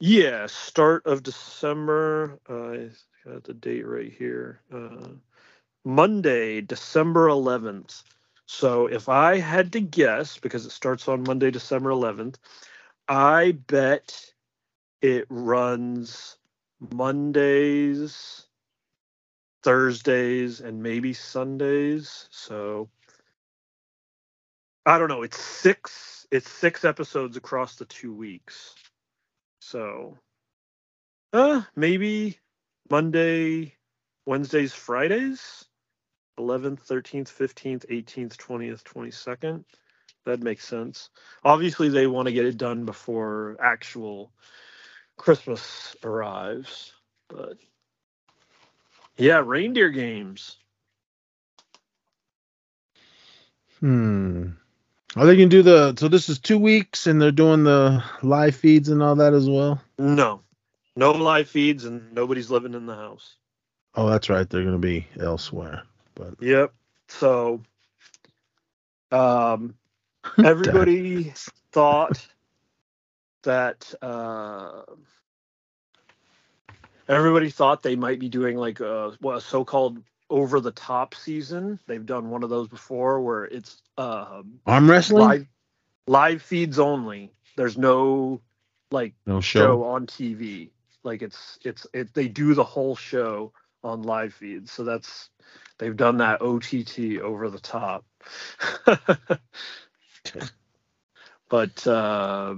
Yeah, 0.00 0.46
start 0.46 1.06
of 1.06 1.22
December. 1.22 2.38
Uh, 2.48 2.72
I 2.72 2.90
got 3.24 3.44
the 3.44 3.54
date 3.54 3.86
right 3.86 4.12
here. 4.12 4.60
Uh, 4.72 5.08
Monday, 5.84 6.60
December 6.62 7.28
11th. 7.28 8.04
So 8.46 8.86
if 8.88 9.08
I 9.08 9.38
had 9.38 9.72
to 9.74 9.80
guess, 9.80 10.38
because 10.38 10.66
it 10.66 10.72
starts 10.72 11.08
on 11.08 11.24
Monday, 11.24 11.50
December 11.50 11.90
11th, 11.90 12.36
I 13.08 13.52
bet 13.66 14.32
it 15.02 15.26
runs 15.30 16.38
Mondays, 16.94 18.46
Thursdays 19.64 20.60
and 20.60 20.82
maybe 20.82 21.12
Sundays. 21.14 22.28
So 22.30 22.90
I 24.86 24.98
don't 24.98 25.08
know. 25.08 25.22
It's 25.22 25.40
six. 25.40 26.26
It's 26.30 26.50
six 26.50 26.84
episodes 26.84 27.36
across 27.36 27.76
the 27.76 27.86
two 27.86 28.14
weeks. 28.14 28.74
So, 29.66 30.18
uh, 31.32 31.62
maybe 31.74 32.38
Monday, 32.90 33.74
Wednesdays, 34.26 34.74
Fridays, 34.74 35.64
11th, 36.38 36.86
13th, 36.86 37.32
15th, 37.32 37.86
18th, 37.86 38.36
20th, 38.36 38.82
22nd. 38.84 39.64
That 40.26 40.40
makes 40.40 40.68
sense. 40.68 41.08
Obviously, 41.42 41.88
they 41.88 42.06
want 42.06 42.26
to 42.26 42.32
get 42.32 42.44
it 42.44 42.58
done 42.58 42.84
before 42.84 43.56
actual 43.58 44.30
Christmas 45.16 45.96
arrives, 46.04 46.92
but 47.28 47.56
yeah, 49.16 49.42
reindeer 49.42 49.88
games. 49.88 50.58
Hmm. 53.80 54.50
Are 55.16 55.26
they 55.26 55.36
gonna 55.36 55.48
do 55.48 55.62
the? 55.62 55.94
So 55.96 56.08
this 56.08 56.28
is 56.28 56.38
two 56.40 56.58
weeks, 56.58 57.06
and 57.06 57.22
they're 57.22 57.30
doing 57.30 57.62
the 57.64 58.02
live 58.22 58.56
feeds 58.56 58.88
and 58.88 59.02
all 59.02 59.14
that 59.16 59.32
as 59.32 59.48
well. 59.48 59.80
No, 59.96 60.40
no 60.96 61.12
live 61.12 61.48
feeds, 61.48 61.84
and 61.84 62.12
nobody's 62.12 62.50
living 62.50 62.74
in 62.74 62.86
the 62.86 62.96
house. 62.96 63.36
Oh, 63.94 64.08
that's 64.08 64.28
right. 64.28 64.48
They're 64.48 64.64
gonna 64.64 64.78
be 64.78 65.06
elsewhere. 65.20 65.84
But 66.16 66.34
yep. 66.40 66.72
So, 67.08 67.60
um, 69.12 69.74
everybody 70.44 71.32
thought 71.70 72.26
that 73.44 73.94
uh, 74.02 74.82
everybody 77.08 77.50
thought 77.50 77.82
they 77.84 77.94
might 77.94 78.18
be 78.18 78.28
doing 78.28 78.56
like 78.56 78.80
a, 78.80 79.12
what, 79.20 79.36
a 79.36 79.40
so-called 79.40 80.02
over 80.30 80.60
the 80.60 80.72
top 80.72 81.14
season. 81.14 81.78
They've 81.86 82.04
done 82.04 82.30
one 82.30 82.42
of 82.42 82.50
those 82.50 82.68
before 82.68 83.20
where 83.20 83.44
it's 83.44 83.82
uh, 83.98 84.42
arm 84.66 84.90
wrestling 84.90 85.24
live, 85.24 85.46
live 86.06 86.42
feeds 86.42 86.78
only. 86.78 87.32
There's 87.56 87.78
no 87.78 88.40
like 88.90 89.14
no 89.26 89.40
show. 89.40 89.60
show 89.60 89.84
on 89.84 90.06
TV. 90.06 90.70
Like 91.02 91.22
it's 91.22 91.58
it's 91.64 91.86
it 91.92 92.14
they 92.14 92.28
do 92.28 92.54
the 92.54 92.64
whole 92.64 92.96
show 92.96 93.52
on 93.82 94.02
live 94.02 94.34
feeds. 94.34 94.72
So 94.72 94.84
that's 94.84 95.28
they've 95.78 95.96
done 95.96 96.18
that 96.18 96.40
OTT 96.40 97.20
over 97.20 97.50
the 97.50 97.60
top. 97.60 98.04
but 101.48 101.86
uh, 101.86 102.54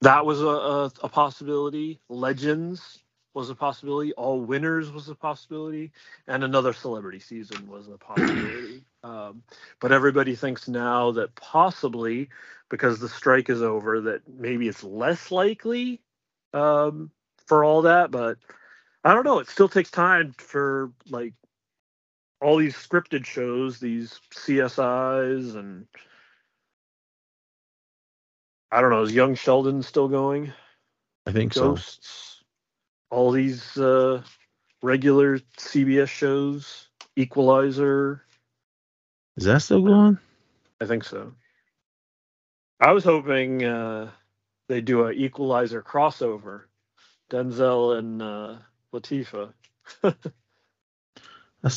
that 0.00 0.26
was 0.26 0.40
a, 0.40 0.46
a, 0.46 0.84
a, 1.02 1.08
possibility. 1.08 2.00
Legends 2.08 3.01
was 3.34 3.50
a 3.50 3.54
possibility. 3.54 4.12
All 4.14 4.40
winners 4.40 4.90
was 4.90 5.08
a 5.08 5.14
possibility, 5.14 5.92
and 6.26 6.44
another 6.44 6.72
celebrity 6.72 7.20
season 7.20 7.68
was 7.68 7.88
a 7.88 7.98
possibility. 7.98 8.82
um, 9.04 9.42
but 9.80 9.92
everybody 9.92 10.34
thinks 10.34 10.68
now 10.68 11.12
that 11.12 11.34
possibly 11.34 12.28
because 12.68 12.98
the 12.98 13.08
strike 13.08 13.50
is 13.50 13.62
over, 13.62 14.00
that 14.02 14.22
maybe 14.28 14.68
it's 14.68 14.84
less 14.84 15.30
likely 15.30 16.00
um, 16.54 17.10
for 17.46 17.64
all 17.64 17.82
that. 17.82 18.10
But 18.10 18.38
I 19.04 19.14
don't 19.14 19.24
know. 19.24 19.38
It 19.38 19.48
still 19.48 19.68
takes 19.68 19.90
time 19.90 20.34
for 20.38 20.92
like 21.08 21.34
all 22.40 22.56
these 22.56 22.76
scripted 22.76 23.24
shows, 23.24 23.78
these 23.78 24.20
CSIs 24.32 25.54
and 25.56 25.86
I 28.70 28.80
don't 28.80 28.90
know. 28.90 29.02
Is 29.02 29.12
Young 29.12 29.34
Sheldon 29.34 29.82
still 29.82 30.08
going? 30.08 30.52
I 31.26 31.32
think 31.32 31.54
Ghosts, 31.54 32.08
so. 32.08 32.31
All 33.12 33.30
these 33.30 33.76
uh, 33.76 34.22
regular 34.82 35.38
CBS 35.58 36.08
shows, 36.08 36.88
Equalizer. 37.14 38.22
Is 39.36 39.44
that 39.44 39.60
still 39.60 39.82
going? 39.82 40.16
I 40.80 40.86
think 40.86 41.04
so. 41.04 41.34
I 42.80 42.92
was 42.92 43.04
hoping 43.04 43.64
uh, 43.64 44.10
they 44.68 44.80
do 44.80 45.06
a 45.06 45.12
Equalizer 45.12 45.82
crossover, 45.82 46.62
Denzel 47.30 47.98
and 47.98 48.22
uh, 48.22 48.56
Latifah. 48.94 49.52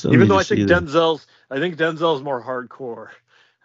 Even 0.05 0.29
though 0.29 0.39
I 0.39 0.43
think 0.43 0.61
Denzel's, 0.61 1.27
I 1.51 1.59
think 1.59 1.75
Denzel's 1.75 2.23
more 2.23 2.41
hardcore. 2.41 3.09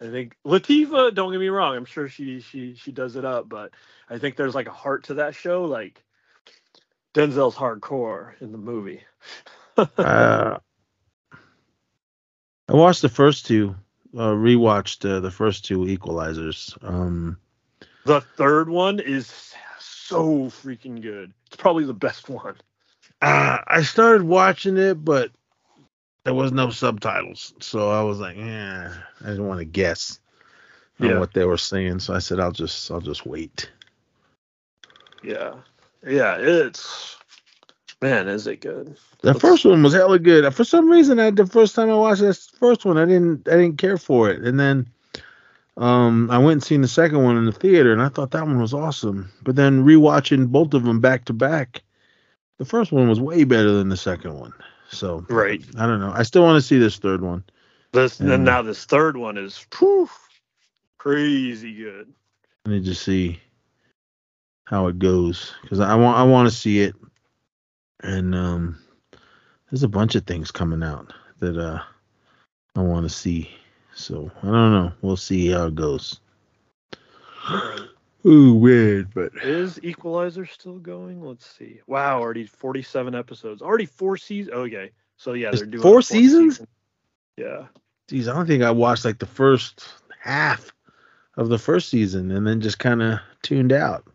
I 0.01 0.11
think 0.11 0.37
Latifah, 0.45 1.15
don't 1.15 1.31
get 1.31 1.39
me 1.39 1.49
wrong, 1.49 1.77
I'm 1.77 1.85
sure 1.85 2.09
she 2.09 2.41
she 2.41 2.75
she 2.75 2.91
does 2.91 3.15
it 3.15 3.25
up, 3.25 3.49
but 3.49 3.71
I 4.09 4.19
think 4.19 4.35
there's 4.35 4.57
like 4.57 4.67
a 4.67 4.73
heart 4.73 5.05
to 5.05 5.15
that 5.15 5.37
show. 5.37 5.67
Like 5.67 6.03
Denzel's 7.15 7.57
hardcore 7.57 8.41
in 8.41 8.53
the 8.53 8.59
movie. 8.59 9.03
uh, 9.77 10.59
I 12.69 12.73
watched 12.73 13.03
the 13.03 13.09
first 13.09 13.47
two, 13.47 13.75
uh, 14.15 14.31
rewatched 14.31 15.09
uh, 15.09 15.21
the 15.21 15.31
first 15.31 15.65
two 15.65 15.81
Equalizers. 15.81 16.77
Um, 16.83 17.39
the 18.05 18.21
third 18.21 18.69
one 18.69 19.01
is 19.01 19.55
so 19.79 20.47
freaking 20.47 21.01
good. 21.03 21.33
It's 21.47 21.57
probably 21.57 21.85
the 21.85 21.95
best 21.95 22.29
one. 22.29 22.57
Uh, 23.21 23.59
I 23.67 23.83
started 23.83 24.23
watching 24.23 24.77
it, 24.77 24.95
but 25.05 25.31
there 26.25 26.35
was 26.35 26.53
no 26.53 26.71
subtitles, 26.71 27.55
so 27.61 27.91
I 27.91 28.03
was 28.03 28.21
like, 28.21 28.37
yeah, 28.37 28.95
I 29.21 29.27
didn't 29.27 29.47
want 29.47 29.59
to 29.61 29.65
guess 29.65 30.21
on 31.01 31.09
Yeah. 31.09 31.19
what 31.19 31.33
they 31.33 31.45
were 31.45 31.59
saying, 31.59 31.99
so 32.01 32.15
I 32.15 32.19
said 32.19 32.41
I'll 32.41 32.53
just 32.53 32.91
I'll 32.91 33.01
just 33.01 33.27
wait. 33.27 33.71
Yeah. 35.23 35.55
Yeah, 36.07 36.37
it's 36.39 37.17
man, 38.01 38.29
is 38.29 38.47
it 38.47 38.61
good? 38.61 38.97
The 39.23 39.35
first 39.35 39.65
one 39.65 39.83
was 39.83 39.93
hella 39.93 40.19
good. 40.19 40.53
For 40.55 40.65
some 40.65 40.91
reason, 40.91 41.19
I 41.19 41.31
the 41.31 41.47
first 41.47 41.75
time 41.75 41.91
I 41.91 41.95
watched 41.95 42.23
this 42.23 42.49
first 42.49 42.85
one, 42.85 42.97
I 42.97 43.05
didn't 43.05 43.47
I 43.49 43.53
didn't 43.57 43.79
care 43.79 43.99
for 43.99 44.31
it, 44.31 44.43
and 44.43 44.59
then 44.59 44.89
um 45.77 46.31
I 46.31 46.39
went 46.39 46.53
and 46.53 46.63
seen 46.63 46.81
the 46.81 46.89
second 46.89 47.23
one 47.23 47.37
in 47.37 47.45
the 47.45 47.53
theater, 47.53 47.93
and 47.93 48.01
I 48.01 48.09
thought 48.09 48.31
that 48.31 48.47
one 48.47 48.61
was 48.61 48.75
awesome. 48.75 49.31
But 49.43 49.57
then 49.57 49.85
rewatching 49.85 50.49
both 50.49 50.75
of 50.75 50.85
them 50.85 51.01
back 51.01 51.27
to 51.27 51.33
back, 51.33 51.83
the 52.59 52.65
first 52.65 52.93
one 52.93 53.09
was 53.09 53.21
way 53.21 53.45
better 53.45 53.73
than 53.73 53.89
the 53.89 53.97
second 53.97 54.39
one. 54.39 54.55
So 54.91 55.25
Right. 55.29 55.63
I 55.79 55.87
don't 55.87 56.01
know. 56.01 56.13
I 56.15 56.23
still 56.23 56.43
want 56.43 56.57
to 56.57 56.67
see 56.67 56.79
this 56.79 56.99
third 56.99 57.21
one. 57.21 57.45
This 57.93 58.19
Mm. 58.19 58.33
and 58.33 58.45
now 58.45 58.63
this 58.63 58.85
third 58.87 59.17
one 59.17 59.37
is 59.37 59.67
poof, 59.71 60.11
crazy 60.99 61.75
good. 61.75 62.13
I 62.67 62.71
need 62.71 62.85
to 62.87 62.95
see 62.95 63.41
how 64.71 64.87
it 64.87 65.01
goes 65.01 65.53
because 65.63 65.81
I 65.81 65.97
want 65.97 66.17
I 66.17 66.23
want 66.23 66.49
to 66.49 66.55
see 66.55 66.81
it, 66.81 66.95
and 68.05 68.35
um, 68.37 68.79
there's 69.69 69.83
a 69.83 69.89
bunch 69.89 70.15
of 70.15 70.25
things 70.25 70.53
coming 70.53 70.83
out 70.85 71.13
that 71.41 71.59
uh 71.59 71.83
I 72.77 72.81
want 72.81 73.05
to 73.05 73.11
see. 73.15 73.51
So 73.95 74.31
I 74.43 74.47
don't 74.47 74.73
know. 74.73 74.93
We'll 75.03 75.17
see 75.17 75.49
how 75.49 75.67
it 75.67 75.75
goes. 75.75 76.21
Ooh, 78.27 78.55
weird, 78.55 79.13
but 79.15 79.33
Is 79.43 79.81
Equalizer 79.83 80.47
still 80.47 80.79
going? 80.79 81.21
Let's 81.23 81.47
see. 81.47 81.81
Wow, 81.87 82.21
already 82.21 82.45
47 82.47 83.15
episodes. 83.15 83.63
Already 83.63 83.87
four 83.87 84.17
seasons. 84.17 84.55
Okay. 84.55 84.91
So 85.17 85.33
yeah, 85.33 85.49
There's 85.49 85.61
they're 85.61 85.71
doing 85.71 85.83
four 85.83 86.03
seasons? 86.03 86.55
season. 86.55 86.69
Yeah. 87.37 87.67
geez, 88.09 88.29
I 88.29 88.35
don't 88.35 88.47
think 88.47 88.63
I 88.63 88.71
watched 88.71 89.05
like 89.05 89.19
the 89.19 89.27
first 89.27 89.85
half 90.21 90.73
of 91.37 91.49
the 91.49 91.59
first 91.59 91.89
season 91.89 92.31
and 92.31 92.47
then 92.47 92.61
just 92.61 92.79
kind 92.79 93.03
of 93.03 93.19
tuned 93.43 93.73
out. 93.73 94.07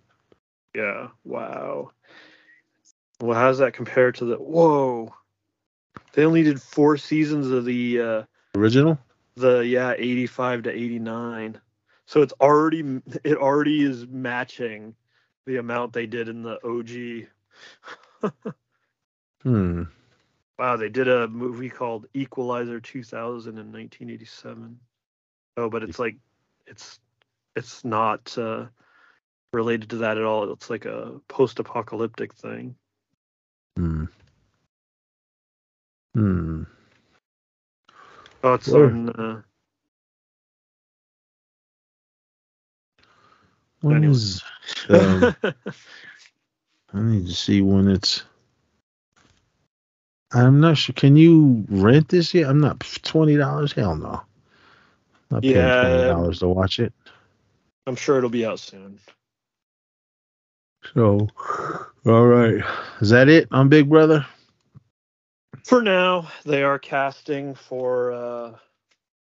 Yeah. 0.75 1.07
Wow. 1.23 1.91
Well, 3.21 3.37
how 3.39 3.47
does 3.47 3.59
that 3.59 3.73
compare 3.73 4.11
to 4.11 4.25
the 4.25 4.35
whoa? 4.35 5.13
They 6.13 6.25
only 6.25 6.43
did 6.43 6.61
four 6.61 6.97
seasons 6.97 7.49
of 7.49 7.65
the 7.65 8.01
uh 8.01 8.23
Original? 8.55 8.99
the 9.35 9.59
yeah 9.59 9.93
85 9.97 10.63
to 10.63 10.71
89 10.71 11.59
so 12.05 12.21
it's 12.21 12.33
already 12.39 13.01
it 13.23 13.37
already 13.37 13.83
is 13.83 14.07
matching 14.07 14.95
the 15.45 15.57
amount 15.57 15.93
they 15.93 16.05
did 16.05 16.29
in 16.29 16.41
the 16.41 16.57
og 16.63 16.89
Hmm. 19.43 19.83
wow 20.57 20.77
they 20.77 20.89
did 20.89 21.07
a 21.07 21.27
movie 21.27 21.69
called 21.69 22.07
equalizer 22.13 22.79
2000 22.79 23.57
in 23.57 23.71
1987 23.71 24.79
oh 25.57 25.69
but 25.69 25.83
it's 25.83 25.99
like 25.99 26.15
it's 26.65 26.99
it's 27.55 27.83
not 27.83 28.37
uh 28.37 28.65
related 29.55 29.89
to 29.91 29.97
that 29.97 30.17
at 30.17 30.23
all 30.23 30.51
it's 30.51 30.69
like 30.69 30.85
a 30.85 31.19
post-apocalyptic 31.29 32.33
thing 32.35 32.75
Hmm. 33.77 34.05
Hmm. 36.15 36.63
oh 38.43 38.53
it's 38.53 38.71
on 38.73 39.09
uh, 39.09 39.41
When 43.81 43.97
Anyway. 43.97 44.13
um, 44.89 45.35
I 46.93 46.99
need 47.01 47.27
to 47.27 47.33
see 47.33 47.61
when 47.61 47.87
it's. 47.89 48.23
I'm 50.33 50.59
not 50.59 50.77
sure. 50.77 50.93
Can 50.93 51.15
you 51.15 51.65
rent 51.69 52.09
this 52.09 52.33
yet? 52.33 52.49
I'm 52.49 52.59
not 52.59 52.79
twenty 53.03 53.37
dollars. 53.37 53.73
Hell 53.73 53.95
no. 53.95 54.09
I'm 54.09 54.23
Not 55.31 55.43
paying 55.43 55.71
twenty 55.71 56.03
dollars 56.03 56.39
to 56.39 56.47
watch 56.47 56.79
it. 56.79 56.93
i'm 57.87 57.95
sure 57.95 58.17
it'll 58.17 58.29
be 58.29 58.45
out 58.45 58.59
soon 58.59 58.99
So, 60.93 61.27
all 62.05 62.25
right. 62.25 62.63
Is 63.01 63.09
that 63.09 63.29
it 63.29 63.47
on 63.51 63.69
Big 63.69 63.89
Brother? 63.89 64.25
For 65.63 65.81
now, 65.81 66.29
they 66.45 66.63
are 66.63 66.77
casting 66.77 67.55
for 67.55 68.11
uh, 68.11 68.51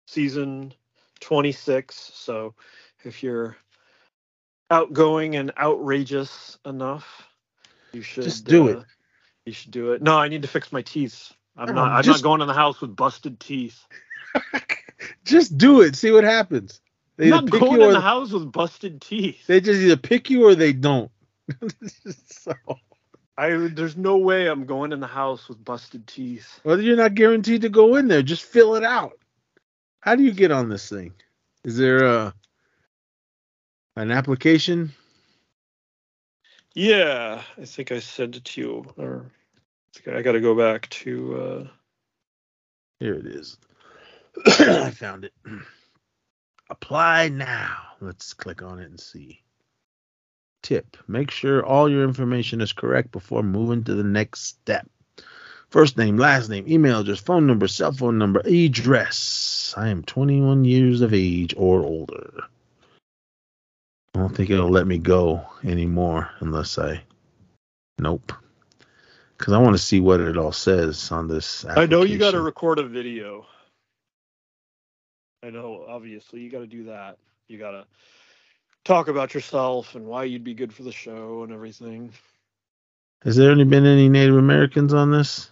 season 0.08 0.74
26. 1.20 1.96
So 2.13 2.54
if 3.04 3.24
you're 3.24 3.58
outgoing 4.70 5.36
and 5.36 5.52
outrageous 5.58 6.58
enough, 6.65 7.28
you 7.93 8.02
should 8.02 8.26
Just 8.26 8.46
do 8.46 8.67
uh, 8.67 8.72
it. 8.72 8.86
You 9.46 9.54
should 9.54 9.72
do 9.72 9.93
it. 9.93 10.02
No, 10.02 10.17
I 10.17 10.28
need 10.28 10.43
to 10.43 10.48
fix 10.48 10.72
my 10.72 10.82
teeth. 10.82 11.32
I'm 11.58 11.74
not. 11.74 11.91
I'm 11.91 12.04
just- 12.04 12.24
not 12.24 12.30
going 12.30 12.41
in 12.41 12.48
the 12.48 12.54
house 12.54 12.82
with 12.82 12.96
busted 12.96 13.39
teeth. 13.39 13.80
Just 15.26 15.58
do 15.58 15.82
it. 15.82 15.96
See 15.96 16.12
what 16.12 16.24
happens. 16.24 16.82
They 17.17 17.26
I'm 17.26 17.46
not 17.46 17.50
going 17.60 17.82
in 17.82 17.91
the 17.91 18.02
house 18.02 18.32
with 18.32 18.52
busted 18.52 19.02
teeth. 19.02 19.46
they 19.48 19.60
just 19.60 19.82
either 19.82 19.98
pick 19.98 20.30
you 20.30 20.46
or 20.48 20.56
they 20.56 20.72
don't. 20.74 21.12
so, 22.30 22.54
I 23.38 23.50
there's 23.50 23.98
no 23.98 24.18
way 24.18 24.48
I'm 24.48 24.66
going 24.66 24.92
in 24.92 25.00
the 25.00 25.08
house 25.08 25.48
with 25.48 25.64
busted 25.64 26.08
teeth. 26.08 26.60
well, 26.64 26.82
you're 26.82 26.98
not 26.98 27.14
guaranteed 27.16 27.62
to 27.62 27.70
go 27.70 27.96
in 27.96 28.08
there. 28.08 28.22
Just 28.22 28.44
fill 28.44 28.76
it 28.76 28.84
out. 28.84 29.18
How 30.00 30.16
do 30.16 30.24
you 30.24 30.32
get 30.34 30.52
on 30.52 30.70
this 30.70 30.90
thing? 30.90 31.14
Is 31.64 31.78
there 31.78 32.06
a 32.06 32.34
an 33.96 34.12
application? 34.12 34.94
Yeah, 36.74 37.42
I 37.60 37.66
think 37.66 37.92
I 37.92 38.00
sent 38.00 38.36
it 38.36 38.46
to 38.46 38.62
you. 38.62 38.86
Or 38.98 39.26
I 40.06 40.18
I 40.18 40.22
got 40.22 40.34
to 40.34 40.42
go 40.42 40.56
back 40.56 40.90
to. 40.90 41.36
uh 41.36 41.68
Here 43.00 43.16
it 43.16 43.26
is. 43.26 43.58
I 44.46 44.92
found 44.92 45.26
it. 45.26 45.34
Apply 46.70 47.30
now. 47.30 47.78
Let's 48.02 48.34
click 48.34 48.62
on 48.62 48.80
it 48.80 48.90
and 48.90 49.00
see. 49.00 49.42
Tip 50.63 50.98
Make 51.08 51.32
sure 51.32 51.65
all 51.65 51.89
your 51.89 52.04
information 52.04 52.62
is 52.62 52.74
correct 52.74 53.12
before 53.12 53.43
moving 53.43 53.84
to 53.86 53.96
the 53.96 54.04
next 54.04 54.41
step. 54.41 54.88
First 55.70 55.98
name, 55.98 56.17
last 56.17 56.50
name, 56.50 56.65
email 56.67 57.02
address, 57.02 57.20
phone 57.20 57.46
number, 57.46 57.67
cell 57.67 57.91
phone 57.91 58.17
number, 58.17 58.41
address. 58.46 59.74
I 59.76 59.89
am 59.89 60.04
21 60.04 60.63
years 60.63 61.02
of 61.02 61.13
age 61.13 61.54
or 61.58 61.82
older. 61.82 62.43
I 64.15 64.20
don't 64.20 64.36
think 64.36 64.50
it'll 64.50 64.70
let 64.70 64.88
me 64.88 64.98
go 64.98 65.46
anymore 65.63 66.30
unless 66.39 66.78
I. 66.78 67.04
Nope. 68.00 68.32
Because 69.38 69.54
I 69.54 69.60
want 69.60 69.76
to 69.76 69.82
see 69.82 70.00
what 70.00 70.22
it 70.22 70.38
all 70.38 70.54
says 70.54 71.12
on 71.12 71.28
this. 71.28 71.65
I 71.65 71.86
know 71.86 72.04
you 72.04 72.17
got 72.17 72.32
to 72.32 72.41
record 72.41 72.80
a 72.80 72.84
video. 72.84 73.46
I 75.43 75.50
know, 75.50 75.86
obviously, 75.88 76.39
you 76.39 76.50
got 76.50 76.60
to 76.60 76.67
do 76.67 76.86
that. 76.86 77.17
You 77.48 77.60
got 77.60 77.72
to 77.72 77.86
talk 78.88 79.10
about 79.10 79.34
yourself 79.34 79.95
and 79.95 80.06
why 80.06 80.23
you'd 80.23 80.45
be 80.45 80.54
good 80.54 80.73
for 80.73 80.84
the 80.84 80.91
show 80.91 81.43
and 81.43 81.52
everything. 81.52 82.12
Has 83.23 83.36
there 83.36 83.52
only 83.52 83.65
been 83.65 83.86
any 83.86 84.10
Native 84.10 84.38
Americans 84.38 84.93
on 84.93 85.12
this? 85.12 85.52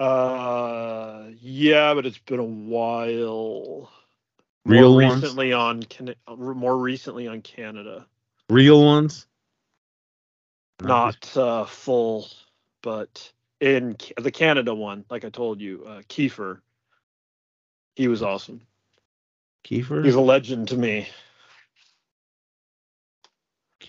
Uh, 0.00 1.24
yeah, 1.40 1.94
but 1.94 2.06
it's 2.06 2.18
been 2.18 2.38
a 2.38 2.44
while. 2.44 3.90
Real 4.64 4.92
more 4.92 5.08
ones? 5.08 5.22
recently 5.22 5.52
on 5.52 5.82
Can- 5.82 6.14
more 6.36 6.76
recently 6.76 7.28
on 7.28 7.42
Canada. 7.42 8.06
Real 8.48 8.84
ones? 8.84 9.26
Not 10.80 11.36
uh, 11.36 11.64
full, 11.64 12.28
but 12.82 13.32
in 13.60 13.96
the 14.18 14.30
Canada 14.30 14.74
one, 14.74 15.04
like 15.08 15.24
I 15.24 15.30
told 15.30 15.60
you, 15.60 15.84
uh, 15.86 16.02
Kiefer. 16.08 16.60
He 17.94 18.08
was 18.08 18.22
awesome. 18.22 18.60
Kiefer? 19.66 20.04
He's 20.04 20.14
a 20.14 20.20
legend 20.20 20.68
to 20.68 20.76
me. 20.76 21.08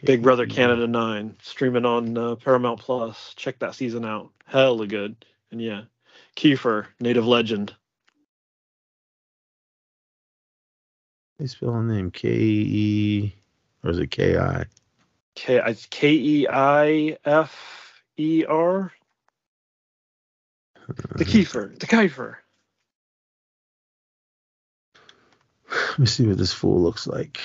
Big 0.03 0.21
Brother 0.21 0.45
Canada 0.45 0.87
9 0.87 1.37
streaming 1.41 1.85
on 1.85 2.17
uh, 2.17 2.35
Paramount 2.35 2.79
Plus. 2.79 3.33
Check 3.35 3.59
that 3.59 3.75
season 3.75 4.05
out. 4.05 4.31
Hella 4.45 4.87
good. 4.87 5.15
And 5.51 5.61
yeah, 5.61 5.83
Kiefer, 6.35 6.87
native 6.99 7.25
legend. 7.25 7.73
They 11.39 11.47
spell 11.47 11.73
the 11.73 11.81
name 11.81 12.11
K 12.11 12.29
E 12.29 13.35
or 13.83 13.91
is 13.91 13.99
it 13.99 14.11
K 14.11 14.37
I? 14.37 14.65
K 15.35 15.61
it's 15.65 15.85
K 15.85 16.11
E 16.11 16.47
I 16.49 17.17
F 17.23 18.01
E 18.17 18.43
R. 18.45 18.91
The 21.15 21.25
Kiefer, 21.25 21.77
the 21.77 21.85
Kiefer. 21.85 22.37
Let 25.71 25.99
me 25.99 26.05
see 26.05 26.27
what 26.27 26.37
this 26.37 26.53
fool 26.53 26.81
looks 26.81 27.07
like. 27.07 27.39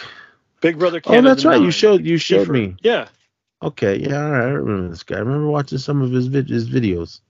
Big 0.60 0.78
Brother 0.78 1.00
Oh, 1.06 1.20
that's 1.22 1.44
right. 1.44 1.60
You 1.60 1.70
showed 1.70 2.04
you 2.06 2.18
showed 2.18 2.48
Kiefer. 2.48 2.52
me. 2.52 2.76
Yeah, 2.82 3.08
Okay, 3.62 3.96
yeah, 3.98 4.24
all 4.24 4.30
right. 4.30 4.42
I 4.44 4.50
remember 4.50 4.88
this 4.88 5.02
guy. 5.04 5.16
I 5.16 5.20
remember 5.20 5.48
watching 5.48 5.78
some 5.78 6.02
of 6.02 6.10
his 6.12 6.26
vid- 6.28 6.48
his 6.48 6.68
videos. 6.68 7.20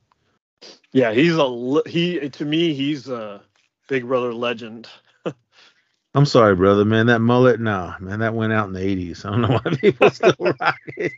yeah. 0.93 1.13
He's 1.13 1.37
a 1.37 1.83
he 1.87 2.29
to 2.31 2.45
me. 2.45 2.75
He's 2.75 3.09
a 3.09 3.43
Big 3.89 4.07
Brother 4.07 4.33
legend. 4.35 4.89
I'm 6.15 6.27
sorry, 6.27 6.55
brother, 6.57 6.85
man. 6.85 7.07
That 7.07 7.21
mullet, 7.21 7.59
nah, 7.61 7.97
man, 8.01 8.21
that 8.21 8.35
went 8.35 8.53
out 8.53 8.67
in 8.69 8.75
the 8.75 8.81
'80s. 8.81 9.25
I 9.25 9.31
don't 9.31 9.43
know 9.43 9.49
why 9.63 9.77
people 9.77 10.11
still 10.13 10.35
rock 10.61 10.77
it. 10.97 11.13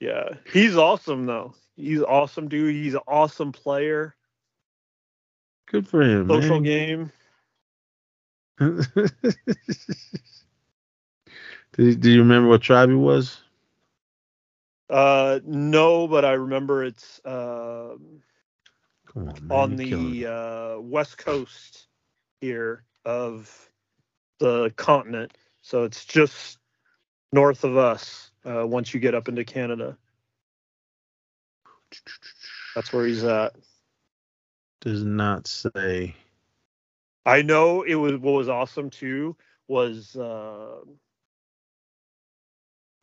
Yeah, 0.00 0.34
he's 0.52 0.76
awesome 0.76 1.26
though. 1.26 1.54
He's 1.76 2.02
awesome, 2.02 2.48
dude. 2.48 2.74
He's 2.74 2.94
an 2.94 3.00
awesome 3.08 3.52
player. 3.52 4.14
Good 5.68 5.88
for 5.88 6.02
him. 6.02 6.28
Social 6.28 6.60
man. 6.60 6.62
game. 6.62 7.12
do, 8.58 9.04
do 11.94 12.10
you 12.10 12.20
remember 12.20 12.48
what 12.48 12.62
tribe 12.62 12.88
he 12.88 12.94
was? 12.94 13.40
Uh, 14.88 15.40
no, 15.44 16.06
but 16.06 16.24
I 16.24 16.32
remember 16.32 16.84
it's 16.84 17.20
uh, 17.24 17.96
on, 19.16 19.48
man. 19.48 19.58
on 19.58 19.70
you're 19.70 19.78
killing 19.78 20.10
me. 20.12 20.20
the 20.20 20.32
uh, 20.32 20.80
west 20.80 21.18
coast 21.18 21.88
here 22.40 22.84
of 23.04 23.70
the 24.38 24.72
continent. 24.76 25.36
So 25.62 25.84
it's 25.84 26.04
just 26.04 26.58
north 27.32 27.64
of 27.64 27.76
us. 27.76 28.30
Uh, 28.44 28.66
once 28.66 28.94
you 28.94 29.00
get 29.00 29.14
up 29.14 29.28
into 29.28 29.44
Canada, 29.44 29.98
that's 32.74 32.92
where 32.92 33.06
he's 33.06 33.24
at. 33.24 33.56
Does 34.80 35.02
not 35.02 35.48
say. 35.48 36.14
I 37.26 37.42
know 37.42 37.82
it 37.82 37.96
was 37.96 38.16
what 38.18 38.34
was 38.34 38.48
awesome 38.48 38.88
too 38.88 39.36
was 39.68 40.14
uh, 40.16 40.78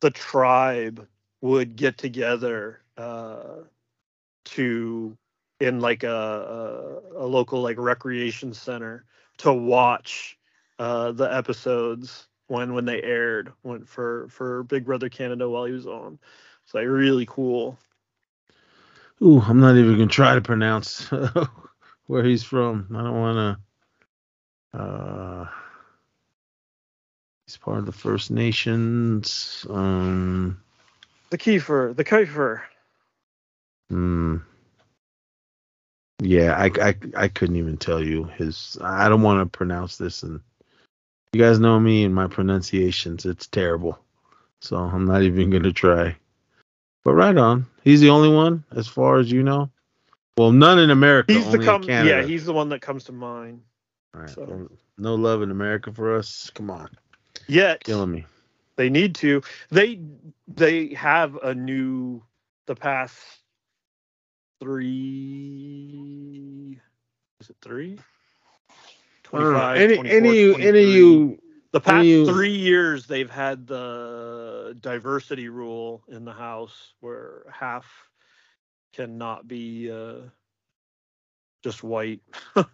the 0.00 0.10
tribe 0.10 1.06
would 1.42 1.76
get 1.76 1.98
together 1.98 2.80
uh, 2.96 3.64
to 4.46 5.16
in 5.60 5.80
like 5.80 6.02
a, 6.04 7.00
a 7.14 7.24
a 7.24 7.26
local 7.26 7.60
like 7.62 7.76
recreation 7.78 8.54
center 8.54 9.04
to 9.38 9.52
watch 9.52 10.38
uh, 10.78 11.12
the 11.12 11.24
episodes 11.24 12.28
when 12.46 12.72
when 12.72 12.86
they 12.86 13.02
aired 13.02 13.52
when 13.62 13.84
for 13.84 14.26
for 14.28 14.62
Big 14.64 14.86
Brother 14.86 15.10
Canada 15.10 15.48
while 15.48 15.66
he 15.66 15.72
was 15.72 15.86
on. 15.86 16.18
It's 16.64 16.74
like 16.74 16.86
really 16.86 17.26
cool. 17.26 17.78
Ooh, 19.22 19.40
I'm 19.40 19.60
not 19.60 19.76
even 19.76 19.92
gonna 19.98 20.06
try 20.06 20.34
to 20.34 20.40
pronounce 20.40 21.10
where 22.06 22.24
he's 22.24 22.42
from. 22.42 22.88
I 22.94 23.02
don't 23.02 23.20
want 23.20 23.36
to. 23.36 23.73
Uh, 24.74 25.46
he's 27.46 27.56
part 27.56 27.78
of 27.78 27.86
the 27.86 27.92
First 27.92 28.30
Nations. 28.30 29.64
Um, 29.70 30.60
The 31.30 31.38
Kiefer, 31.38 31.94
the 31.94 32.04
Kiefer. 32.04 32.62
hmm. 33.88 34.36
Yeah, 36.20 36.54
I, 36.56 36.70
I 36.80 36.94
I 37.16 37.28
couldn't 37.28 37.56
even 37.56 37.76
tell 37.76 38.02
you 38.02 38.24
his. 38.24 38.78
I 38.80 39.08
don't 39.08 39.22
want 39.22 39.40
to 39.40 39.58
pronounce 39.58 39.96
this, 39.96 40.22
and 40.22 40.40
you 41.32 41.40
guys 41.40 41.58
know 41.58 41.78
me 41.78 42.04
and 42.04 42.14
my 42.14 42.28
pronunciations. 42.28 43.26
It's 43.26 43.48
terrible, 43.48 43.98
so 44.60 44.76
I'm 44.76 45.04
not 45.06 45.22
even 45.22 45.50
gonna 45.50 45.72
try. 45.72 46.16
But 47.04 47.14
right 47.14 47.36
on. 47.36 47.66
He's 47.82 48.00
the 48.00 48.10
only 48.10 48.30
one, 48.30 48.64
as 48.74 48.88
far 48.88 49.18
as 49.18 49.30
you 49.30 49.42
know. 49.42 49.70
Well, 50.38 50.52
none 50.52 50.78
in 50.78 50.90
America. 50.90 51.34
He's 51.34 51.50
the 51.50 51.58
Canada. 51.58 51.88
yeah, 51.88 52.22
he's 52.22 52.46
the 52.46 52.52
one 52.54 52.70
that 52.70 52.80
comes 52.80 53.04
to 53.04 53.12
mind. 53.12 53.60
All 54.14 54.20
right. 54.22 54.30
So- 54.30 54.46
well, 54.46 54.68
no 54.98 55.14
love 55.16 55.42
in 55.42 55.50
America 55.50 55.92
for 55.92 56.16
us. 56.16 56.50
Come 56.54 56.70
on, 56.70 56.90
Yet 57.48 57.84
killing 57.84 58.12
me. 58.12 58.26
they 58.76 58.90
need 58.90 59.14
to. 59.16 59.42
They 59.70 60.00
they 60.48 60.94
have 60.94 61.36
a 61.36 61.54
new 61.54 62.22
the 62.66 62.76
past 62.76 63.18
three 64.60 65.90
is 67.40 67.50
it 67.50 67.56
three? 67.62 67.98
Know. 69.32 69.72
25, 69.72 69.76
Any 69.76 69.94
24, 69.94 70.18
any 70.18 70.30
you 70.38 70.54
any 70.54 70.84
you 70.84 71.38
the 71.72 71.80
past 71.80 72.08
you- 72.08 72.24
three 72.24 72.56
years 72.56 73.06
they've 73.06 73.30
had 73.30 73.66
the 73.66 74.76
diversity 74.80 75.48
rule 75.48 76.04
in 76.08 76.24
the 76.24 76.32
house 76.32 76.94
where 77.00 77.44
half 77.52 77.86
cannot 78.94 79.48
be 79.48 79.90
uh, 79.90 80.22
just 81.64 81.82
white. 81.82 82.20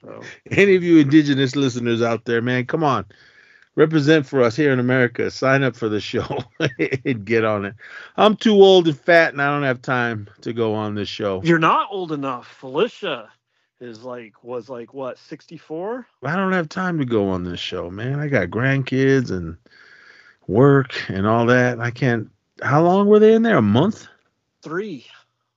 So, 0.00 0.22
any 0.50 0.74
of 0.74 0.82
you 0.82 0.96
indigenous 1.00 1.54
listeners 1.54 2.00
out 2.00 2.24
there, 2.24 2.40
man, 2.40 2.64
come 2.64 2.82
on. 2.82 3.04
Represent 3.74 4.24
for 4.24 4.42
us 4.42 4.56
here 4.56 4.72
in 4.72 4.80
America. 4.80 5.30
Sign 5.30 5.62
up 5.62 5.76
for 5.76 5.90
the 5.90 6.00
show 6.00 6.26
and 7.04 7.26
get 7.26 7.44
on 7.44 7.66
it. 7.66 7.74
I'm 8.16 8.36
too 8.36 8.54
old 8.54 8.88
and 8.88 8.98
fat 8.98 9.34
and 9.34 9.42
I 9.42 9.50
don't 9.50 9.64
have 9.64 9.82
time 9.82 10.30
to 10.40 10.54
go 10.54 10.72
on 10.72 10.94
this 10.94 11.10
show. 11.10 11.42
you're 11.44 11.58
not 11.58 11.88
old 11.90 12.10
enough. 12.10 12.48
Felicia 12.48 13.28
is 13.80 14.02
like 14.02 14.42
was 14.42 14.70
like 14.70 14.94
what 14.94 15.18
64 15.18 16.06
I 16.24 16.36
don't 16.36 16.52
have 16.52 16.70
time 16.70 16.98
to 16.98 17.04
go 17.04 17.28
on 17.28 17.44
this 17.44 17.60
show, 17.60 17.90
man. 17.90 18.18
I 18.18 18.28
got 18.28 18.48
grandkids 18.48 19.30
and 19.30 19.58
work 20.46 20.94
and 21.10 21.26
all 21.26 21.44
that. 21.46 21.80
I 21.80 21.90
can't. 21.90 22.30
How 22.62 22.82
long 22.82 23.08
were 23.08 23.18
they 23.18 23.34
in 23.34 23.42
there? 23.42 23.58
A 23.58 23.62
month? 23.62 24.08
three 24.62 25.06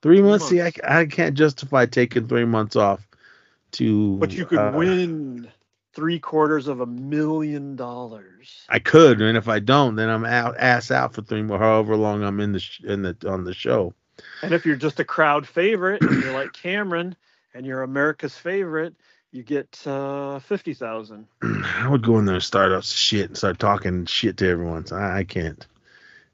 Three 0.04 0.18
Three 0.18 0.22
months? 0.22 0.48
See, 0.50 0.62
I. 0.62 0.72
I 0.84 1.06
can't 1.06 1.36
justify 1.36 1.88
taking 1.88 2.28
three 2.28 2.46
months 2.46 2.76
off 2.76 3.08
to. 3.72 4.18
but 4.18 4.32
you 4.32 4.46
could 4.46 4.60
uh, 4.60 4.74
win 4.76 5.50
three 5.94 6.20
quarters 6.20 6.68
of 6.68 6.80
a 6.82 6.86
million 6.86 7.76
dollars 7.76 8.66
I 8.70 8.80
could, 8.80 9.22
and 9.22 9.38
if 9.38 9.48
I 9.48 9.60
don't, 9.60 9.96
then 9.96 10.10
I'm 10.10 10.26
out 10.26 10.58
ass 10.60 10.92
out 10.92 11.14
for 11.14 11.22
three 11.22 11.42
more, 11.42 11.58
however 11.58 11.96
long 11.96 12.24
I'm 12.24 12.40
in 12.40 12.52
the 12.52 12.60
sh- 12.60 12.82
in 12.84 13.02
the 13.02 13.18
on 13.28 13.46
the 13.46 13.54
show. 13.54 13.94
and 14.44 14.54
if 14.54 14.66
you're 14.66 14.76
just 14.76 15.00
a 15.00 15.06
crowd 15.06 15.48
favorite 15.48 16.04
and 16.04 16.22
you're 16.22 16.34
like 16.34 16.54
cameron 16.54 17.16
and 17.56 17.66
you're 17.66 17.82
america's 17.82 18.36
favorite 18.36 18.94
you 19.32 19.42
get 19.42 19.82
uh 19.88 20.40
50000 20.40 21.26
I 21.42 21.88
would 21.90 22.04
go 22.04 22.20
in 22.20 22.26
there 22.26 22.36
and 22.36 22.44
start 22.44 22.72
up 22.72 22.84
shit 22.84 23.28
and 23.30 23.38
start 23.38 23.58
talking 23.58 24.06
shit 24.06 24.38
to 24.38 24.48
everyone. 24.50 24.86
So 24.86 24.96
I, 24.96 25.20
I 25.20 25.24
can't, 25.24 25.66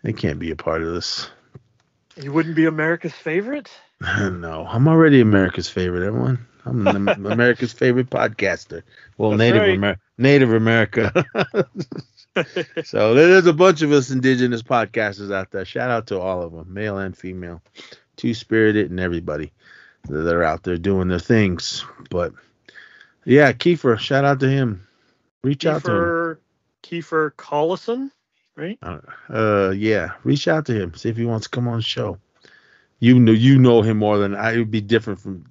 I 0.03 0.11
can't 0.11 0.39
be 0.39 0.51
a 0.51 0.55
part 0.55 0.81
of 0.81 0.93
this. 0.93 1.29
You 2.21 2.31
wouldn't 2.31 2.55
be 2.55 2.65
america's 2.65 3.13
favorite 3.13 3.69
no, 4.21 4.65
I'm 4.67 4.87
already 4.87 5.19
America's 5.19 5.67
favorite. 5.67 6.07
Everyone, 6.07 6.45
I'm 6.65 6.87
America's 7.25 7.73
favorite 7.73 8.09
podcaster. 8.09 8.83
Well, 9.17 9.31
That's 9.31 9.39
native 9.39 9.61
right. 9.61 9.69
Amer- 9.71 9.99
Native 10.17 10.53
America. 10.53 11.25
so 12.85 13.13
there's 13.13 13.45
a 13.45 13.53
bunch 13.53 13.81
of 13.81 13.91
us 13.91 14.09
indigenous 14.09 14.63
podcasters 14.63 15.33
out 15.33 15.51
there. 15.51 15.65
Shout 15.65 15.91
out 15.91 16.07
to 16.07 16.19
all 16.19 16.41
of 16.41 16.53
them, 16.53 16.73
male 16.73 16.97
and 16.97 17.17
female, 17.17 17.61
two 18.15 18.33
spirited 18.33 18.89
and 18.89 19.01
everybody 19.01 19.51
that 20.07 20.33
are 20.33 20.43
out 20.43 20.63
there 20.63 20.77
doing 20.77 21.09
their 21.09 21.19
things. 21.19 21.83
But 22.09 22.31
yeah, 23.25 23.51
Kiefer, 23.51 23.99
shout 23.99 24.23
out 24.23 24.39
to 24.39 24.49
him. 24.49 24.87
Reach 25.43 25.65
out 25.65 25.83
to 25.83 25.91
him. 25.91 25.97
Kiefer 25.97 26.37
Kiefer 26.83 27.31
Collison, 27.33 28.11
right? 28.59 28.79
Uh, 29.29 29.69
yeah, 29.71 30.11
reach 30.23 30.47
out 30.47 30.65
to 30.67 30.73
him. 30.73 30.93
See 30.93 31.09
if 31.09 31.17
he 31.17 31.25
wants 31.25 31.47
to 31.47 31.49
come 31.51 31.67
on 31.67 31.77
the 31.77 31.83
show. 31.83 32.17
You 32.99 33.17
know, 33.19 33.31
you 33.31 33.57
know 33.57 33.81
him 33.81 33.97
more 33.97 34.17
than 34.17 34.35
I. 34.35 34.53
It 34.53 34.57
would 34.59 34.71
be 34.71 34.81
different 34.81 35.19
from. 35.19 35.45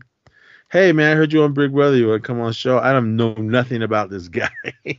Hey 0.71 0.93
man, 0.93 1.13
I 1.13 1.15
heard 1.15 1.33
you 1.33 1.43
on 1.45 1.55
Big 1.55 1.73
Brother. 1.73 1.97
You 1.97 2.09
want 2.09 2.23
to 2.23 2.27
come 2.27 2.41
on 2.41 2.49
the 2.49 2.53
show? 2.53 2.79
I 2.79 2.93
don't 2.93 3.17
know 3.17 3.33
nothing 3.35 3.83
about 3.83 4.11
this 4.11 4.29
guy. 4.41 4.51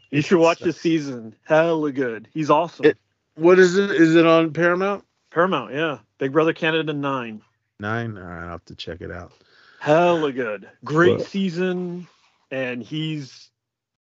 You 0.10 0.22
should 0.22 0.40
watch 0.40 0.60
the 0.60 0.74
season. 0.74 1.36
Hella 1.44 1.92
good. 1.92 2.28
He's 2.34 2.50
awesome. 2.50 2.88
It- 2.88 2.98
what 3.36 3.58
is 3.60 3.78
it? 3.78 3.92
Is 3.92 4.16
it 4.16 4.26
on 4.26 4.52
Paramount? 4.52 5.06
Paramount, 5.30 5.74
yeah. 5.74 6.00
Big 6.18 6.34
Brother 6.34 6.52
Canada 6.54 6.92
nine. 6.92 7.42
Nine. 7.80 8.18
All 8.18 8.24
right, 8.24 8.44
I'll 8.44 8.50
have 8.50 8.66
to 8.66 8.76
check 8.76 9.00
it 9.02 9.12
out. 9.12 9.32
Hella 9.80 10.34
good. 10.34 10.68
Great 10.84 11.22
season, 11.22 12.08
and 12.52 12.84
he's 12.84 13.50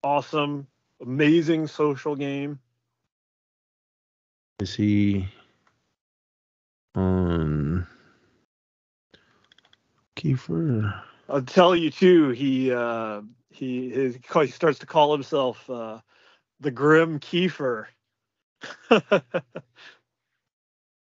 awesome. 0.02 0.66
Amazing 1.02 1.66
social 1.66 2.16
game. 2.16 2.60
Is 4.60 4.74
he 4.74 5.26
on 6.94 7.86
Kiefer? 10.16 11.02
I'll 11.28 11.42
tell 11.42 11.74
you 11.74 11.90
too. 11.90 12.30
He 12.30 12.72
uh, 12.72 13.22
he 13.50 13.90
his, 13.90 14.16
he 14.16 14.46
starts 14.48 14.80
to 14.80 14.86
call 14.86 15.12
himself 15.12 15.68
uh, 15.70 16.00
the 16.60 16.70
Grim 16.70 17.20
Kiefer. 17.20 17.86
you 18.90 19.00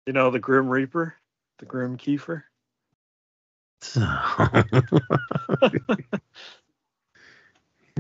know 0.09 0.31
the 0.31 0.41
Grim 0.41 0.69
Reaper, 0.69 1.15
the 1.59 1.67
Grim 1.67 1.97
Kiefer. 1.97 2.43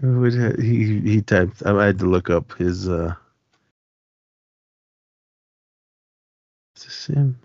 Would 0.02 0.60
he 0.60 1.00
he 1.00 1.22
typed? 1.22 1.64
I 1.64 1.86
had 1.86 2.00
to 2.00 2.06
look 2.06 2.30
up 2.30 2.52
his. 2.58 2.88
uh 2.88 3.14
Is 6.76 6.84
this 6.84 7.06
him? 7.06 7.38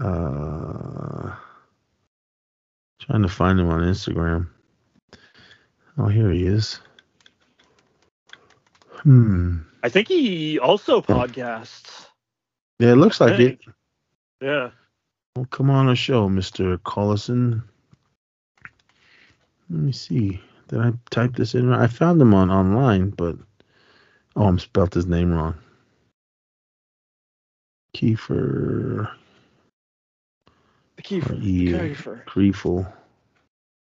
Uh, 0.00 1.34
trying 3.00 3.22
to 3.22 3.28
find 3.28 3.60
him 3.60 3.68
on 3.70 3.80
Instagram. 3.82 4.48
Oh, 5.96 6.06
here 6.06 6.30
he 6.30 6.46
is. 6.46 6.80
Hmm. 9.02 9.58
I 9.82 9.88
think 9.88 10.08
he 10.08 10.58
also 10.58 11.00
podcasts. 11.00 12.06
Yeah, 12.80 12.92
it 12.92 12.96
looks 12.96 13.20
like 13.20 13.38
it. 13.38 13.60
Yeah. 14.40 14.70
Well, 15.36 15.46
come 15.46 15.70
on 15.70 15.88
a 15.88 15.94
show, 15.94 16.28
Mister 16.28 16.78
Collison. 16.78 17.62
Let 19.70 19.80
me 19.80 19.92
see. 19.92 20.40
Did 20.68 20.80
I 20.80 20.92
type 21.10 21.36
this 21.36 21.54
in? 21.54 21.72
I 21.72 21.86
found 21.86 22.20
him 22.20 22.34
on 22.34 22.50
online, 22.50 23.10
but 23.10 23.36
oh, 24.36 24.46
I'm 24.46 24.58
spelt 24.58 24.94
his 24.94 25.06
name 25.06 25.32
wrong. 25.32 25.54
Kiefer. 27.94 29.10
The 30.96 31.02
Kiefer. 31.02 31.38
Yeah. 31.40 31.78
Kiefer. 31.78 32.24
Creeful. 32.26 32.86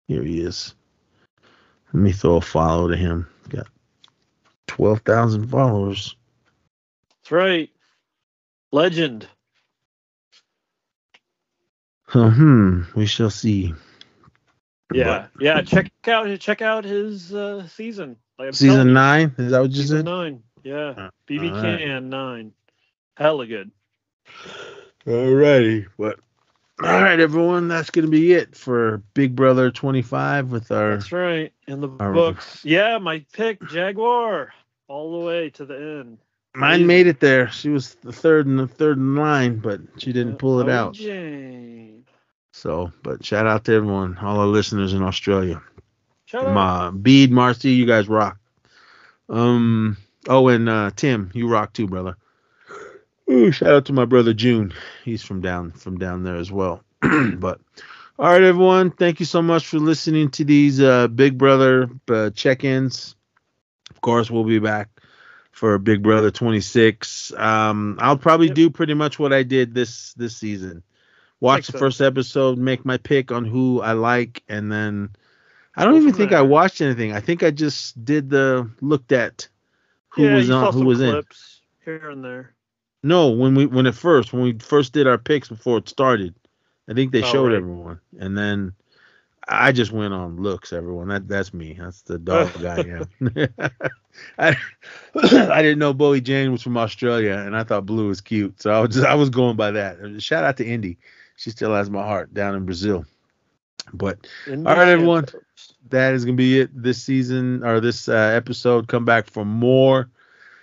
Here 0.08 0.22
he 0.22 0.40
is. 0.40 0.74
Let 1.92 2.02
me 2.02 2.12
throw 2.12 2.36
a 2.36 2.40
follow 2.40 2.88
to 2.88 2.96
him. 2.96 3.28
Got 3.48 3.66
12,000 4.68 5.48
followers. 5.48 6.16
That's 7.22 7.32
right. 7.32 7.70
Legend. 8.72 9.26
Hmm. 12.06 12.82
We 12.96 13.06
shall 13.06 13.30
see. 13.30 13.74
Yeah, 14.92 15.28
yeah. 15.38 15.62
Check 15.62 15.92
out 16.08 16.40
check 16.40 16.60
out 16.62 16.84
his 16.84 17.32
uh, 17.32 17.66
season. 17.68 18.16
Like 18.38 18.48
But 18.48 18.56
season 18.56 18.92
nine? 18.92 19.32
Is 19.38 19.52
that 19.52 19.60
what 19.60 19.70
you 19.70 19.82
Season 19.82 19.98
said? 19.98 20.04
nine. 20.06 20.42
Yeah. 20.64 20.94
Uh, 20.96 21.10
BB. 21.28 21.60
Can 21.60 22.08
nine. 22.10 22.52
Hella 23.16 23.46
good. 23.46 23.70
Alrighty. 25.06 25.86
But 25.98 26.20
all 26.82 27.02
right, 27.02 27.20
everyone. 27.20 27.68
That's 27.68 27.90
gonna 27.90 28.08
be 28.08 28.32
it 28.32 28.56
for 28.56 29.02
Big 29.14 29.36
Brother 29.36 29.70
25 29.70 30.50
with 30.50 30.70
our. 30.70 30.96
That's 30.96 31.12
right. 31.12 31.52
In 31.66 31.80
the 31.80 31.88
books. 31.88 32.64
Yeah, 32.64 32.98
my 32.98 33.24
pick, 33.32 33.60
Jaguar. 33.68 34.52
All 34.88 35.20
the 35.20 35.24
way 35.24 35.50
to 35.50 35.64
the 35.64 35.74
end. 35.74 36.18
Mine 36.54 36.86
made 36.86 37.06
it 37.06 37.20
there. 37.20 37.48
She 37.50 37.68
was 37.68 37.94
the 37.96 38.12
third 38.12 38.46
in 38.46 38.56
the 38.56 38.66
third 38.66 38.98
in 38.98 39.14
line, 39.14 39.58
but 39.58 39.80
she 39.98 40.12
didn't 40.12 40.36
pull 40.38 40.60
it 40.60 40.68
out. 40.68 40.96
So, 42.52 42.92
but 43.04 43.24
shout 43.24 43.46
out 43.46 43.64
to 43.66 43.72
everyone, 43.72 44.18
all 44.18 44.40
our 44.40 44.46
listeners 44.46 44.92
in 44.92 45.02
Australia. 45.02 45.62
Shout 46.24 46.46
out. 46.46 46.54
Ma, 46.54 46.90
Bede, 46.90 47.30
Marcy, 47.30 47.70
you 47.70 47.86
guys 47.86 48.08
rock. 48.08 48.38
Um. 49.28 49.96
Oh, 50.28 50.48
and 50.48 50.68
uh, 50.68 50.90
Tim, 50.96 51.30
you 51.34 51.48
rock 51.48 51.72
too, 51.72 51.86
brother. 51.86 52.16
Ooh, 53.30 53.52
shout 53.52 53.70
out 53.72 53.84
to 53.86 53.92
my 53.92 54.04
brother 54.06 54.34
June. 54.34 54.72
He's 55.04 55.22
from 55.22 55.40
down 55.40 55.70
from 55.72 55.98
down 55.98 56.24
there 56.24 56.36
as 56.36 56.50
well. 56.50 56.82
but 57.00 57.60
all 58.18 58.26
right, 58.26 58.42
everyone. 58.42 58.90
Thank 58.90 59.20
you 59.20 59.26
so 59.26 59.40
much 59.40 59.66
for 59.66 59.78
listening 59.78 60.30
to 60.32 60.44
these 60.44 60.80
uh, 60.80 61.08
Big 61.08 61.38
Brother 61.38 61.88
uh, 62.10 62.30
check-ins. 62.30 63.14
Of 63.90 64.00
course, 64.00 64.30
we'll 64.30 64.44
be 64.44 64.58
back 64.58 64.88
for 65.52 65.78
Big 65.78 66.02
Brother 66.02 66.30
26. 66.30 67.32
Um, 67.36 67.98
I'll 68.00 68.18
probably 68.18 68.48
Yep. 68.48 68.56
do 68.56 68.70
pretty 68.70 68.94
much 68.94 69.18
what 69.18 69.32
I 69.32 69.42
did 69.42 69.74
this 69.74 70.12
this 70.14 70.36
season. 70.36 70.82
Watch 71.38 71.66
the 71.66 71.72
sense. 71.72 71.80
first 71.80 72.00
episode, 72.00 72.58
make 72.58 72.84
my 72.84 72.96
pick 72.98 73.32
on 73.32 73.44
who 73.44 73.80
I 73.80 73.92
like, 73.92 74.42
and 74.48 74.70
then 74.70 75.10
I 75.74 75.84
don't 75.84 75.96
even 75.96 76.12
think 76.12 76.32
I 76.32 76.42
watched 76.42 76.80
anything. 76.80 77.12
I 77.12 77.20
think 77.20 77.42
I 77.42 77.50
just 77.50 78.04
did 78.04 78.28
the 78.28 78.70
looked 78.80 79.12
at 79.12 79.48
who 80.08 80.24
yeah, 80.24 80.34
was 80.34 80.50
on, 80.50 80.72
who 80.74 80.84
was 80.84 81.00
in. 81.00 81.22
here 81.84 82.10
and 82.10 82.24
there. 82.24 82.54
No, 83.02 83.30
when 83.30 83.54
we 83.54 83.66
when 83.66 83.86
it 83.86 83.94
first 83.94 84.32
when 84.32 84.42
we 84.42 84.58
first 84.58 84.92
did 84.92 85.06
our 85.06 85.18
picks 85.18 85.48
before 85.48 85.78
it 85.78 85.88
started, 85.88 86.34
I 86.88 86.94
think 86.94 87.12
they 87.12 87.22
Oh, 87.22 87.26
showed 87.32 87.46
right. 87.48 87.56
everyone, 87.56 88.00
and 88.18 88.36
then 88.36 88.74
I 89.48 89.72
just 89.72 89.90
went 89.90 90.12
on 90.12 90.36
looks. 90.36 90.72
Everyone, 90.72 91.08
that 91.08 91.26
that's 91.26 91.54
me. 91.54 91.76
That's 91.80 92.02
the 92.02 92.18
dog 92.30 92.50
guy. 92.60 92.84
Yeah. 93.30 93.48
I 94.38 94.48
I 95.16 95.62
didn't 95.62 95.78
know 95.78 95.94
Bowie 95.94 96.20
Jane 96.20 96.52
was 96.52 96.62
from 96.62 96.76
Australia, 96.76 97.42
and 97.46 97.56
I 97.56 97.64
thought 97.64 97.86
Blue 97.86 98.08
was 98.08 98.20
cute, 98.20 98.60
so 98.60 98.70
I 98.70 98.80
was 98.80 98.94
just, 98.94 99.06
I 99.06 99.14
was 99.14 99.30
going 99.30 99.56
by 99.56 99.70
that. 99.72 100.20
Shout 100.22 100.44
out 100.44 100.56
to 100.58 100.66
Indy. 100.66 100.98
She 101.36 101.50
still 101.50 101.74
has 101.74 101.88
my 101.88 102.02
heart 102.02 102.34
down 102.34 102.54
in 102.54 102.66
Brazil. 102.66 103.06
But 103.94 104.26
In 104.46 104.66
All 104.66 104.74
right, 104.76 104.88
everyone. 104.88 105.24
That 105.88 106.14
is 106.14 106.24
gonna 106.24 106.36
be 106.36 106.60
it 106.60 106.70
this 106.74 107.02
season 107.02 107.64
or 107.64 107.80
this 107.80 108.08
uh, 108.08 108.12
episode. 108.12 108.86
Come 108.88 109.04
back 109.04 109.28
for 109.28 109.44
more. 109.44 110.08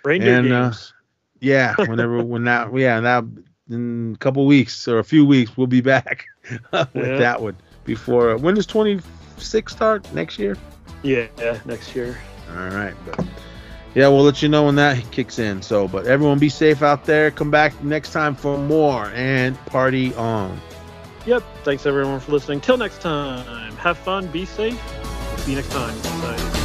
Reindeer 0.04 0.38
And, 0.38 0.52
uh, 0.52 0.62
games. 0.68 0.94
Yeah, 1.40 1.74
whenever 1.84 2.22
when 2.22 2.44
that 2.44 2.74
yeah 2.74 3.00
now 3.00 3.26
in 3.70 4.12
a 4.14 4.18
couple 4.18 4.46
weeks 4.46 4.88
or 4.88 4.98
a 4.98 5.04
few 5.04 5.24
weeks 5.26 5.56
we'll 5.56 5.66
be 5.66 5.80
back 5.80 6.26
with 6.72 6.88
Yeah. 6.94 7.18
that 7.18 7.40
one 7.42 7.56
before 7.84 8.36
when 8.38 8.54
does 8.54 8.66
26 8.66 9.72
start 9.72 10.10
next 10.12 10.38
year? 10.38 10.56
yeah, 11.02 11.28
next 11.64 11.94
year. 11.94 12.18
All 12.50 12.68
right, 12.70 12.94
but 13.04 13.20
yeah, 13.94 14.08
we'll 14.08 14.22
let 14.22 14.42
you 14.42 14.48
know 14.48 14.64
when 14.64 14.74
that 14.76 15.10
kicks 15.10 15.38
in. 15.38 15.62
So, 15.62 15.86
but 15.88 16.06
everyone 16.06 16.38
be 16.38 16.48
safe 16.48 16.82
out 16.82 17.04
there. 17.04 17.30
Come 17.30 17.50
back 17.50 17.82
next 17.82 18.12
time 18.12 18.34
for 18.34 18.56
more 18.58 19.06
and 19.14 19.56
party 19.66 20.14
on. 20.14 20.60
Yep. 21.26 21.42
Thanks 21.62 21.84
everyone 21.86 22.20
for 22.20 22.32
listening. 22.32 22.60
Till 22.60 22.76
next 22.78 23.00
time. 23.00 23.74
Have 23.76 23.98
fun. 23.98 24.26
Be 24.28 24.44
safe. 24.46 24.80
See 25.38 25.52
you 25.52 25.56
next 25.56 25.70
time. 25.70 25.94
Bye. 26.20 26.57